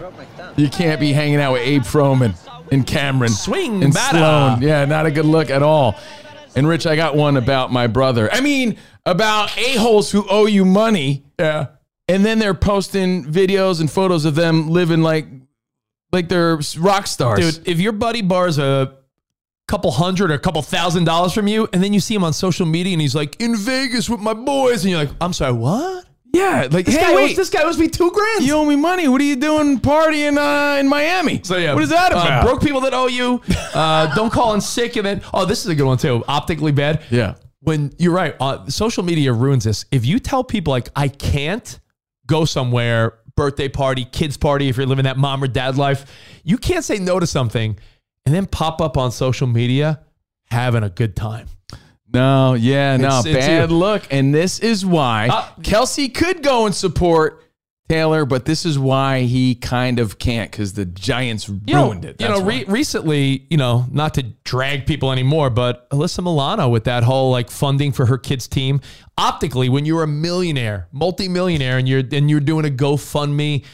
You 0.56 0.68
can't 0.68 0.98
be 1.00 1.12
hanging 1.12 1.36
out 1.40 1.52
with 1.52 1.62
Abe 1.62 1.82
Froman 1.82 2.34
and 2.72 2.86
Cameron. 2.86 3.30
Swing, 3.30 3.82
and 3.84 3.94
batter. 3.94 4.18
Sloane. 4.18 4.62
Yeah, 4.62 4.84
not 4.84 5.06
a 5.06 5.10
good 5.10 5.24
look 5.24 5.50
at 5.50 5.62
all. 5.62 5.96
And 6.56 6.66
Rich, 6.66 6.86
I 6.86 6.96
got 6.96 7.14
one 7.14 7.36
about 7.36 7.70
my 7.70 7.86
brother. 7.86 8.28
I 8.32 8.40
mean, 8.40 8.78
about 9.06 9.56
a-holes 9.56 10.10
who 10.10 10.26
owe 10.28 10.46
you 10.46 10.64
money. 10.64 11.24
Yeah. 11.38 11.66
and 12.08 12.24
then 12.24 12.38
they're 12.40 12.54
posting 12.54 13.24
videos 13.24 13.80
and 13.80 13.88
photos 13.90 14.24
of 14.24 14.34
them 14.34 14.70
living 14.70 15.02
like 15.02 15.26
like 16.10 16.28
they're 16.28 16.58
rock 16.78 17.06
stars. 17.06 17.58
Dude, 17.58 17.68
if 17.68 17.78
your 17.80 17.92
buddy 17.92 18.22
bars 18.22 18.58
a 18.58 18.97
couple 19.68 19.90
hundred 19.92 20.30
or 20.30 20.34
a 20.34 20.38
couple 20.38 20.60
thousand 20.62 21.04
dollars 21.04 21.32
from 21.32 21.46
you, 21.46 21.68
and 21.72 21.82
then 21.82 21.92
you 21.92 22.00
see 22.00 22.14
him 22.14 22.24
on 22.24 22.32
social 22.32 22.66
media 22.66 22.92
and 22.94 23.00
he's 23.00 23.14
like, 23.14 23.40
in 23.40 23.54
Vegas 23.54 24.08
with 24.10 24.20
my 24.20 24.34
boys, 24.34 24.82
and 24.84 24.90
you're 24.90 24.98
like, 25.04 25.10
I'm 25.20 25.32
sorry, 25.32 25.52
what? 25.52 26.06
yeah, 26.32 26.68
like 26.70 26.84
This, 26.86 26.94
hey, 26.96 27.00
guy, 27.02 27.14
wait, 27.14 27.30
owes, 27.30 27.36
this 27.36 27.50
guy 27.50 27.62
owes 27.62 27.78
me 27.78 27.88
two 27.88 28.10
grand. 28.10 28.44
you 28.44 28.54
owe 28.54 28.64
me 28.64 28.76
money. 28.76 29.08
What 29.08 29.20
are 29.20 29.24
you 29.24 29.36
doing 29.36 29.78
partying 29.80 30.36
uh, 30.36 30.78
in 30.78 30.86
Miami? 30.88 31.40
So 31.42 31.56
yeah, 31.56 31.74
what 31.74 31.82
is 31.82 31.88
that 31.90 32.12
uh, 32.12 32.16
about? 32.16 32.44
broke 32.44 32.62
people 32.62 32.80
that 32.82 32.92
owe 32.94 33.06
you. 33.06 33.40
Uh, 33.74 34.14
don't 34.14 34.30
call 34.32 34.54
in 34.54 34.60
sick, 34.60 34.96
and 34.96 35.06
then 35.06 35.22
oh, 35.32 35.44
this 35.46 35.64
is 35.64 35.70
a 35.70 35.74
good 35.74 35.86
one 35.86 35.98
too. 35.98 36.22
Optically 36.28 36.72
bad. 36.72 37.02
yeah, 37.10 37.34
When 37.60 37.92
you're 37.98 38.12
right, 38.12 38.36
uh, 38.40 38.68
social 38.68 39.02
media 39.04 39.32
ruins 39.32 39.64
this. 39.64 39.84
If 39.90 40.04
you 40.04 40.18
tell 40.18 40.44
people 40.44 40.70
like 40.70 40.90
I 40.94 41.08
can't 41.08 41.80
go 42.26 42.44
somewhere, 42.44 43.18
birthday 43.34 43.68
party, 43.68 44.04
kids 44.04 44.36
party, 44.36 44.68
if 44.68 44.76
you're 44.76 44.86
living 44.86 45.04
that 45.04 45.16
mom 45.16 45.42
or 45.42 45.46
dad 45.48 45.76
life, 45.78 46.04
you 46.44 46.58
can't 46.58 46.84
say 46.84 46.98
no 46.98 47.18
to 47.18 47.26
something, 47.26 47.78
and 48.26 48.34
then 48.34 48.46
pop 48.46 48.80
up 48.80 48.96
on 48.96 49.10
social 49.12 49.46
media 49.46 50.00
having 50.50 50.82
a 50.82 50.90
good 50.90 51.14
time. 51.16 51.46
no, 52.12 52.54
yeah, 52.54 52.96
no, 52.96 53.18
It's- 53.20 53.26
it's 53.26 53.46
bad 53.46 53.70
you. 53.70 53.76
look. 53.76 54.06
And 54.10 54.34
this 54.34 54.58
is 54.60 54.84
why 54.86 55.28
Uh, 55.28 55.44
Kelce 55.62 56.12
could 56.12 56.42
go 56.42 56.64
and 56.66 56.74
support 56.74 57.44
Taylor, 57.90 58.24
but 58.26 58.44
this 58.46 58.64
is 58.66 58.78
why 58.78 59.22
he 59.22 59.54
kind 59.54 59.98
of 59.98 60.18
can't 60.18 60.50
because 60.50 60.74
the 60.74 60.84
Giants 60.86 61.48
You 61.48 61.60
know- 61.68 61.84
ruined 61.86 62.04
it. 62.04 62.16
You 62.20 62.28
know, 62.28 62.40
re- 62.42 62.64
recently, 62.68 63.46
you 63.50 63.56
know, 63.56 63.86
not 63.90 64.12
to 64.14 64.22
drag 64.44 64.86
people 64.86 65.10
anymore, 65.12 65.48
but 65.50 65.88
Alyssa 65.90 66.22
Milano 66.22 66.68
with 66.68 66.84
that 66.84 67.02
whole 67.04 67.30
like 67.30 67.50
funding 67.50 67.92
for 67.92 68.06
her 68.06 68.18
kids' 68.18 68.46
team. 68.46 68.80
Optically, 69.16 69.68
when 69.70 69.84
you're 69.86 70.02
a 70.02 70.06
millionaire, 70.08 70.88
multimillionaire, 70.92 71.78
and 71.78 71.88
you're 71.88 72.02
and 72.12 72.28
you're 72.30 72.40
doing 72.40 72.66
a 72.66 72.70
GoFundMe, 72.70 73.64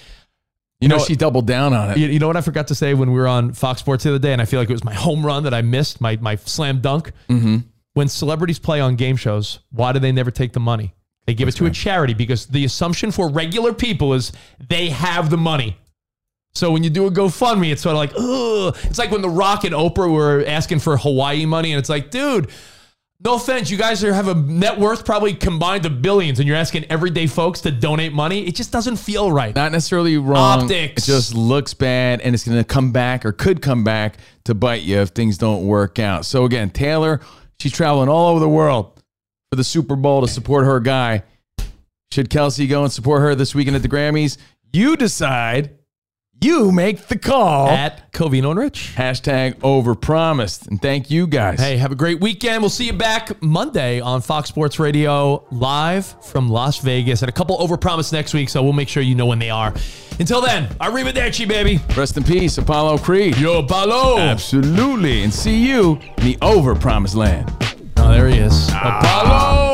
you 0.85 0.89
know, 0.89 0.99
she 0.99 1.17
doubled 1.17 1.47
down 1.47 1.73
on 1.73 1.91
it. 1.91 1.99
you, 1.99 2.07
you 2.09 2.19
know 2.19 2.27
what 2.27 2.37
I 2.37 2.41
forgot 2.41 2.69
to 2.69 2.75
say 2.75 2.95
when 2.95 3.11
we 3.11 3.19
were 3.19 3.29
on 3.29 3.53
Fox 3.53 3.81
Sports 3.81 4.05
the 4.05 4.11
other 4.11 4.19
day, 4.19 4.33
and 4.33 4.41
I 4.41 4.45
feel 4.45 4.61
like 4.61 4.71
it 4.71 4.73
was 4.73 4.85
my 4.85 4.95
home 4.95 5.25
run 5.25 5.45
that 5.45 5.55
I 5.55 5.63
missed, 5.63 6.01
my 6.01 6.17
my 6.17 6.37
slam 6.37 6.81
dunk. 6.81 7.13
Mm-hmm. 7.29 7.57
When 7.95 8.09
celebrities 8.09 8.59
play 8.59 8.81
on 8.81 8.97
game 8.97 9.17
shows, 9.17 9.61
why 9.71 9.93
do 9.93 9.99
they 9.99 10.13
never 10.13 10.31
take 10.31 10.53
the 10.53 10.61
money? 10.61 10.95
They 11.27 11.35
give 11.35 11.49
it 11.49 11.53
to 11.53 11.67
a 11.67 11.71
charity 11.71 12.13
because 12.13 12.47
the 12.47 12.65
assumption 12.65 13.11
for 13.11 13.31
regular 13.31 13.73
people 13.73 14.15
is 14.15 14.33
they 14.69 14.91
have 14.91 15.31
the 15.31 15.39
money. 15.39 15.79
So 16.55 16.71
when 16.71 16.85
you 16.85 16.91
do 16.91 17.07
a 17.07 17.11
GoFundMe, 17.11 17.73
it's 17.73 17.83
sort 17.83 17.95
of 17.95 17.99
like, 17.99 18.13
ugh. 18.17 18.77
It's 18.89 18.99
like 18.99 19.11
when 19.11 19.23
The 19.23 19.31
Rock 19.31 19.65
and 19.65 19.75
Oprah 19.75 20.13
were 20.13 20.45
asking 20.47 20.81
for 20.81 20.97
Hawaii 20.97 21.47
money, 21.47 21.73
and 21.73 21.79
it's 21.79 21.89
like, 21.89 22.11
dude, 22.11 22.49
no 23.25 23.37
offense, 23.37 23.71
you 23.71 23.79
guys 23.79 24.05
are, 24.05 24.13
have 24.13 24.29
a 24.29 24.35
net 24.35 24.79
worth 24.79 25.05
probably 25.07 25.33
combined 25.33 25.87
of 25.87 26.03
billions, 26.03 26.39
and 26.41 26.47
you're 26.47 26.57
asking 26.57 26.85
everyday 26.91 27.27
folks 27.27 27.63
to 27.63 27.71
donate 27.71 28.13
money. 28.13 28.47
It 28.47 28.55
just 28.55 28.71
doesn't 28.71 28.97
feel 28.97 29.33
right. 29.33 29.55
not 29.55 29.73
necessarily 29.73 30.19
wrong. 30.19 30.65
Optics. 30.65 31.09
It 31.09 31.13
just 31.13 31.35
looks 31.35 31.73
bad 31.73 32.21
and 32.21 32.35
it's 32.35 32.45
going 32.45 32.59
to 32.59 32.65
come 32.65 32.93
back 32.93 33.25
or 33.25 33.33
could 33.33 33.63
come 33.63 33.83
back 33.83 34.19
to 34.45 34.55
bite 34.55 34.83
you 34.83 34.99
if 34.99 35.11
things 35.11 35.39
don't 35.39 35.67
work 35.67 35.99
out. 35.99 36.27
So 36.27 36.45
again, 36.45 36.69
Taylor, 36.69 37.21
she's 37.59 37.73
traveling 37.73 38.11
all 38.11 38.29
over 38.29 38.41
the 38.41 38.49
world 38.49 39.03
for 39.51 39.57
the 39.57 39.65
Super 39.65 39.97
Bowl 39.97 40.21
to 40.21 40.29
support 40.29 40.67
her 40.67 40.79
guy. 40.79 41.23
Should 42.13 42.29
Kelsey 42.29 42.67
go 42.67 42.83
and 42.83 42.93
support 42.93 43.23
her 43.23 43.35
this 43.35 43.55
weekend 43.55 43.75
at 43.75 43.83
the 43.83 43.89
Grammys? 43.89 44.37
You 44.73 44.97
decide. 44.97 45.79
You 46.45 46.71
make 46.73 47.07
the 47.07 47.19
call. 47.19 47.69
At 47.69 48.13
Covino 48.13 48.51
and 48.51 48.59
Rich. 48.59 48.93
Hashtag 48.97 49.55
overpromised. 49.61 50.69
And 50.69 50.81
thank 50.81 51.11
you 51.11 51.27
guys. 51.27 51.59
Hey, 51.59 51.79
have 51.79 51.91
a 51.91 51.95
great 51.95 52.21
weekend. 52.21 52.61
We'll 52.61 52.69
see 52.69 52.85
you 52.85 52.93
back 52.93 53.43
Monday 53.43 53.99
on 54.01 54.21
Fox 54.21 54.51
Sports 54.51 54.79
Radio, 54.79 55.47
live 55.51 56.05
from 56.23 56.51
Las 56.51 56.81
Vegas, 56.81 57.23
and 57.23 57.31
a 57.31 57.33
couple 57.33 57.57
overpromised 57.57 58.13
next 58.13 58.35
week. 58.35 58.51
So 58.51 58.63
we'll 58.63 58.75
make 58.75 58.91
sure 58.91 59.03
you 59.03 59.15
know 59.15 59.25
when 59.25 59.39
they 59.39 59.49
are. 59.49 59.73
Until 60.21 60.43
then, 60.43 60.67
arrivederci, 60.83 61.49
baby. 61.49 61.81
Rest 61.97 62.19
in 62.19 62.25
peace, 62.25 62.59
Apollo 62.59 62.99
Creed. 62.99 63.39
Yo, 63.39 63.61
Apollo. 63.61 64.19
Absolutely. 64.19 65.23
And 65.23 65.33
see 65.33 65.67
you 65.67 65.99
in 66.19 66.25
the 66.25 66.37
overpromised 66.43 67.17
land. 67.17 67.51
Oh, 67.97 68.11
there 68.11 68.29
he 68.29 68.37
is. 68.37 68.69
Ah. 68.71 68.99
Apollo. 68.99 69.74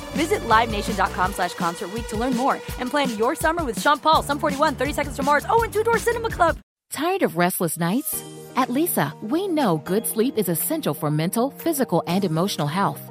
Visit 0.11 0.41
LiveNation.com 0.47 1.33
slash 1.33 1.53
Concert 1.53 1.89
to 2.09 2.17
learn 2.17 2.35
more 2.35 2.55
and 2.79 2.89
plan 2.89 3.17
your 3.17 3.35
summer 3.35 3.63
with 3.63 3.79
Sean 3.81 3.99
Paul, 3.99 4.23
Sum 4.23 4.39
41, 4.39 4.75
30 4.75 4.93
Seconds 4.93 5.15
to 5.17 5.23
Mars, 5.23 5.45
oh, 5.49 5.63
and 5.63 5.73
Two 5.73 5.83
Door 5.83 5.99
Cinema 5.99 6.29
Club. 6.29 6.57
Tired 6.91 7.23
of 7.23 7.37
restless 7.37 7.77
nights? 7.77 8.23
At 8.55 8.67
Leesa, 8.67 9.13
we 9.21 9.47
know 9.47 9.77
good 9.77 10.05
sleep 10.05 10.37
is 10.37 10.49
essential 10.49 10.93
for 10.93 11.09
mental, 11.09 11.51
physical, 11.51 12.03
and 12.05 12.25
emotional 12.25 12.67
health. 12.67 13.10